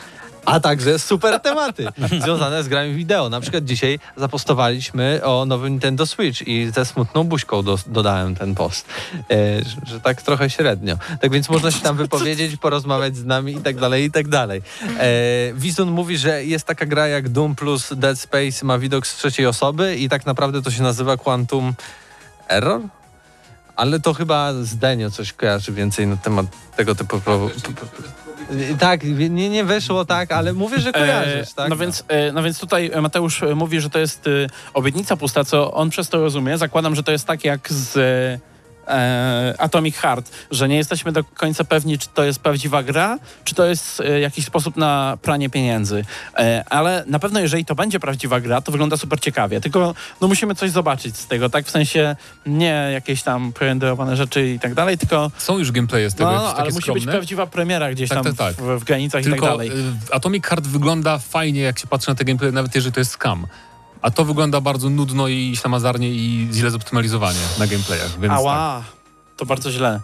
[0.47, 1.87] A także super tematy
[2.23, 3.29] związane z grami wideo.
[3.29, 8.55] Na przykład dzisiaj zapostowaliśmy o nowym Nintendo Switch i ze smutną buźką do, dodałem ten
[8.55, 8.85] post,
[9.31, 10.97] e, że, że tak trochę średnio.
[11.21, 14.61] Tak więc można się tam wypowiedzieć, porozmawiać z nami i tak dalej, i tak dalej.
[14.99, 19.17] E, Wizun mówi, że jest taka gra jak Doom plus Dead Space ma widok z
[19.17, 21.73] trzeciej osoby i tak naprawdę to się nazywa Quantum
[22.49, 22.81] Error?
[23.75, 26.45] Ale to chyba z Denio coś kojarzy więcej na temat
[26.75, 27.19] tego typu...
[27.19, 27.49] pro-
[28.79, 31.69] Tak, nie, nie wyszło tak, ale mówię, że kojarzysz, E, tak?
[31.69, 34.29] No, więc, e, no więc tutaj Mateusz mówi, że to jest e,
[34.73, 36.57] obietnica pusta, co on przez to rozumie.
[36.57, 37.97] Zakładam, że to jest tak jak z
[38.87, 43.55] e, Atomic Heart, że nie jesteśmy do końca pewni, czy to jest prawdziwa gra, czy
[43.55, 46.05] to jest e, jakiś sposób na pranie pieniędzy.
[46.37, 49.61] E, ale na pewno jeżeli to będzie prawdziwa gra, to wygląda super ciekawie.
[49.61, 51.65] Tylko no, musimy coś zobaczyć z tego, tak?
[51.65, 52.15] W sensie
[52.45, 56.55] nie jakieś tam prerenderowane rzeczy i tak dalej, tylko Są już gameplaye z tego, no,
[56.55, 57.01] ale musi skromne.
[57.01, 58.65] być prawdziwa premiera gdzieś Tak, tam tak, tak.
[58.65, 59.69] W, w granicach i Tylko tak dalej.
[59.69, 59.73] y,
[60.11, 63.47] Atomic Heart wygląda fajnie, jak się patrzy na te gameplay, nawet jeżeli to jest scam.
[64.01, 68.39] A to wygląda bardzo nudno i ślamazarnie i źle zoptymalizowanie na gameplayach, więc tak.
[68.39, 68.83] Ała,
[69.37, 69.99] to bardzo źle.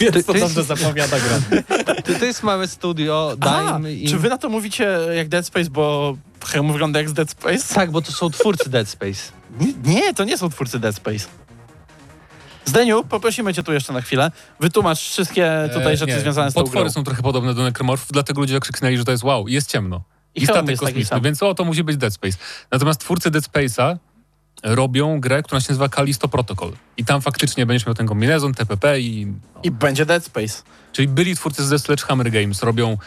[0.00, 1.38] Więc to to jest- dobrze zapowiada gra.
[2.04, 4.08] To, to jest małe studio, dajmy im...
[4.10, 7.74] czy wy na to mówicie jak Dead Space, bo Helm wygląda jak z Dead Space?
[7.74, 9.20] Tak, bo to są twórcy Dead Space.
[9.60, 11.26] Nie, nie, to nie są twórcy Dead Space.
[12.64, 14.30] Zdeniu, poprosimy cię tu jeszcze na chwilę.
[14.60, 16.92] Wytłumacz wszystkie tutaj E, rzeczy nie, związane z tą Potwory grą.
[16.92, 20.02] są trochę podobne do nekromorfów, dlatego ludzie krzyknęli, że to jest wow, jest ciemno.
[20.34, 21.22] I I, statek jest taki kosmiczny, sam.
[21.22, 22.38] więc o, to musi być Dead Space.
[22.70, 23.96] Natomiast twórcy Dead Space'a
[24.62, 26.72] robią grę, która się nazywa Callisto Protocol.
[26.96, 29.32] I tam faktycznie będziesz miał ten kombinezon, TPP i...
[29.62, 30.62] I będzie Dead Space.
[30.92, 32.98] Czyli byli twórcy ze Sledgehammer Games, robią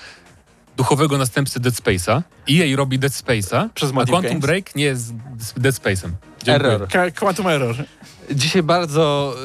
[0.77, 2.21] duchowego następcy Dead Space'a.
[2.49, 4.41] EA robi Dead Space'a, Przez a Quantum Games.
[4.41, 5.05] Break nie jest
[5.39, 6.09] z Dead Space'em.
[6.43, 6.71] Dziękuję.
[6.71, 7.13] Error.
[7.15, 7.75] Quantum Error.
[8.31, 9.35] Dzisiaj bardzo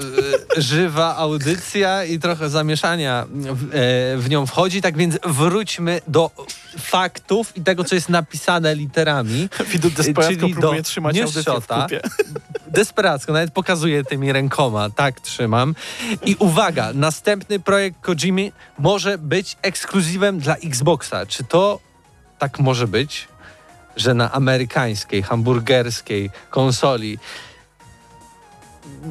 [0.57, 3.69] e, żywa audycja i trochę zamieszania w, e,
[4.19, 6.31] w nią wchodzi, tak więc wróćmy do
[6.79, 9.49] faktów i tego, co jest napisane literami.
[9.67, 12.01] Widok desperatko Czyli próbuje do trzymać audycję w kupie.
[12.67, 15.75] Desperacko, nawet pokazuję tymi rękoma, tak trzymam.
[16.25, 21.27] I uwaga, następny projekt Kojimi może być ekskluzywem dla Xboxa.
[21.27, 21.81] Czy to
[22.39, 23.29] tak może być,
[23.97, 27.19] że na amerykańskiej, hamburgerskiej konsoli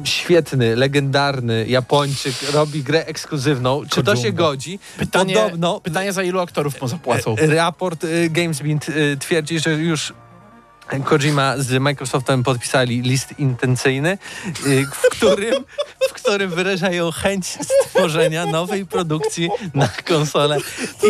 [0.04, 3.82] świetny, legendarny Japończyk robi grę ekskluzywną?
[3.90, 4.78] Czy to się godzi?
[4.98, 7.36] Pytanie, Podobno pytanie za ilu aktorów mu zapłacą.
[7.38, 10.12] E, Raport y, GamesBeat y, twierdzi, że już
[11.04, 14.18] Kojima z Microsoftem podpisali list intencyjny,
[14.92, 15.54] w którym,
[16.08, 20.58] w którym wyrażają chęć stworzenia nowej produkcji na konsolę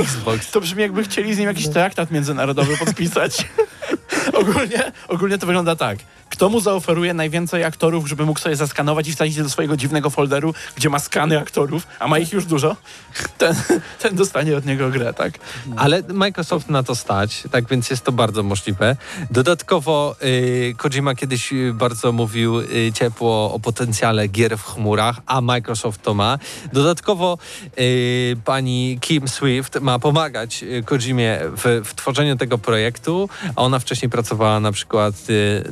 [0.01, 0.51] Xbox.
[0.51, 3.49] To brzmi jakby chcieli z nim jakiś traktat międzynarodowy podpisać.
[4.41, 5.99] ogólnie, ogólnie to wygląda tak.
[6.33, 10.55] Kto mu zaoferuje najwięcej aktorów, żeby mógł sobie zaskanować i wsadzić do swojego dziwnego folderu,
[10.77, 12.77] gdzie ma skany aktorów, a ma ich już dużo,
[13.39, 13.55] ten,
[13.99, 15.33] ten dostanie od niego grę, tak?
[15.77, 18.97] Ale Microsoft na to stać, tak więc jest to bardzo możliwe.
[19.31, 25.41] Dodatkowo y, Kojima kiedyś y, bardzo mówił y, ciepło o potencjale gier w chmurach, a
[25.41, 26.39] Microsoft to ma.
[26.73, 27.39] Dodatkowo
[27.79, 33.79] y, pani Kim Swift ma pomagać y, Kojimie w, w tworzeniu tego projektu, a ona
[33.79, 35.65] wcześniej pracowała na przykład y,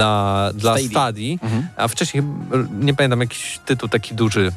[0.00, 0.78] dla, dla.
[0.78, 1.38] Stadii,
[1.76, 2.22] a wcześniej
[2.80, 4.52] nie pamiętam jakiś tytuł taki duży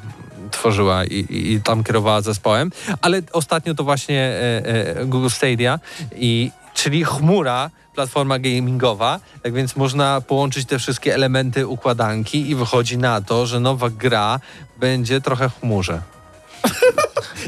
[0.52, 2.72] tworzyła i, i, i tam kierowała zespołem,
[3.02, 4.66] ale ostatnio to właśnie e,
[5.00, 5.80] e, Google Stadia,
[6.16, 12.98] i, czyli chmura, platforma gamingowa, tak więc można połączyć te wszystkie elementy układanki i wychodzi
[12.98, 14.39] na to, że nowa gra
[14.80, 16.02] będzie trochę w chmurze.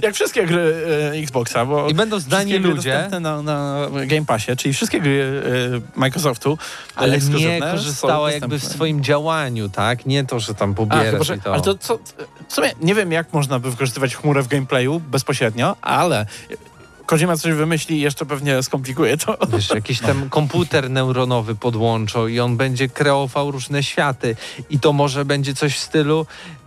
[0.06, 0.76] Jak wszystkie gry
[1.14, 5.42] e, Xboxa, bo I będą zdani ludzie, na, na Game Passie, czyli wszystkie gry
[5.96, 6.58] e, Microsoftu,
[6.96, 10.06] ale nie korzystała jakby w swoim działaniu, tak?
[10.06, 11.54] Nie to, że tam A, pobierasz że, i to.
[11.54, 12.00] ale to co,
[12.48, 16.26] w sumie nie wiem, jak można by wykorzystywać chmurę w gameplayu bezpośrednio, ale
[17.06, 19.38] Kojima coś wymyśli i jeszcze pewnie skomplikuje to.
[19.54, 24.36] Wiesz, jakiś tam komputer neuronowy podłączą i on będzie kreował różne światy.
[24.70, 26.26] I to może będzie coś w stylu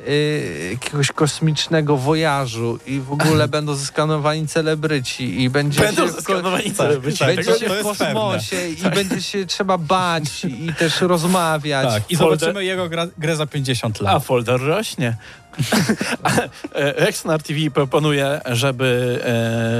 [0.08, 6.64] y, jakiegoś kosmicznego wojażu i w ogóle będą zeskanowani celebryci i będzie Będą się, zeskanowani
[6.64, 7.24] tak, celebryci.
[7.24, 11.88] będzie Tego się w kosmosie i będzie się trzeba bać i, też rozmawiać.
[11.94, 14.24] Tak, i Folder- zobaczymy jego gra, grę za 50 A lat.
[14.24, 15.16] folder rośnie.
[16.74, 19.18] E, Rexnar TV proponuje, żeby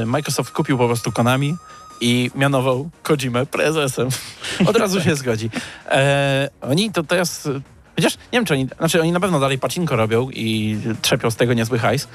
[0.02, 1.56] e, Microsoft kupił po prostu Konami
[2.00, 4.08] i mianował Kojimę prezesem.
[4.66, 5.50] Od razu się zgodzi.
[5.90, 7.48] E, oni to teraz...
[7.98, 8.68] Chociaż nie wiem, czy oni...
[8.78, 12.08] Znaczy, oni na pewno dalej pacinko robią i trzepią z tego niezły hajs.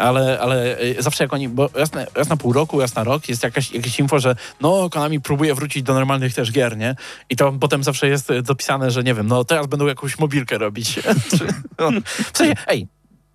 [0.00, 1.70] Ale, ale e, zawsze jak oni, bo
[2.14, 5.54] raz na, pół roku, raz na rok jest jakaś, jakieś info, że no Konami próbuje
[5.54, 6.96] wrócić do normalnych też gier, nie?
[7.30, 10.98] I to potem zawsze jest dopisane, że nie wiem, no teraz będą jakąś mobilkę robić.
[11.78, 11.90] No.
[12.32, 12.86] W sensie, ej,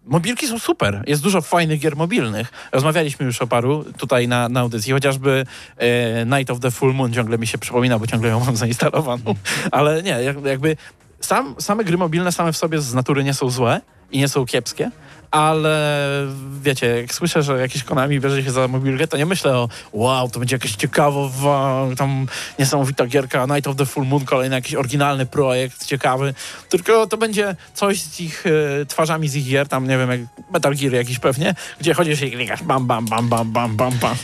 [0.07, 1.03] mobilki są super.
[1.07, 2.51] Jest dużo fajnych gier mobilnych.
[2.71, 5.45] Rozmawialiśmy już o paru tutaj na, na audycji, chociażby
[5.77, 9.35] e, Night of the Full Moon ciągle mi się przypomina, bo ciągle ją mam zainstalowaną.
[9.71, 10.77] Ale nie, jak, jakby
[11.19, 14.45] sam, same gry mobilne same w sobie z natury nie są złe i nie są
[14.45, 14.91] kiepskie,
[15.31, 16.27] ale
[16.61, 20.29] wiecie, jak słyszę, że jakieś Konami bierze się za mobilkę, to nie myślę o wow,
[20.29, 22.27] to będzie jakaś ciekawa, tam
[22.59, 26.33] niesamowita gierka, Night of the Full Moon, kolejny jakiś oryginalny projekt, ciekawy,
[26.69, 28.43] tylko to będzie coś z ich
[28.81, 30.19] e, twarzami z ich gier, tam nie wiem, jak
[30.53, 34.15] Metal Gear jakiś pewnie, gdzie chodzisz i klikasz bam, bam, bam, bam, bam, bam, bam.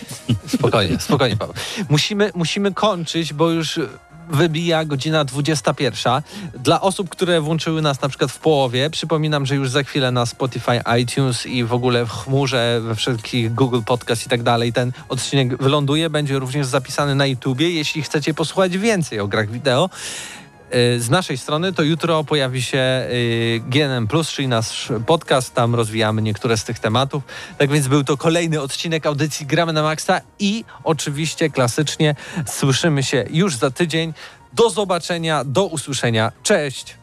[0.47, 1.55] Spokojnie, spokojnie, Paweł.
[1.89, 3.79] Musimy, musimy kończyć, bo już
[4.29, 6.21] wybija godzina 21.
[6.59, 10.25] Dla osób, które włączyły nas na przykład w połowie, przypominam, że już za chwilę na
[10.25, 14.91] Spotify, iTunes i w ogóle w chmurze, we wszelkich Google Podcast i tak dalej ten
[15.09, 16.09] odcinek wyląduje.
[16.09, 17.69] Będzie również zapisany na YouTubie.
[17.69, 19.89] Jeśli chcecie posłuchać więcej o grach wideo,
[20.97, 26.57] z naszej strony to jutro pojawi się y, GNM+, czyli nasz podcast, tam rozwijamy niektóre
[26.57, 27.23] z tych tematów.
[27.57, 32.15] Tak więc był to kolejny odcinek audycji Gramy na Maxa i oczywiście klasycznie
[32.45, 34.13] słyszymy się już za tydzień.
[34.53, 36.31] Do zobaczenia, do usłyszenia.
[36.43, 37.02] Cześć!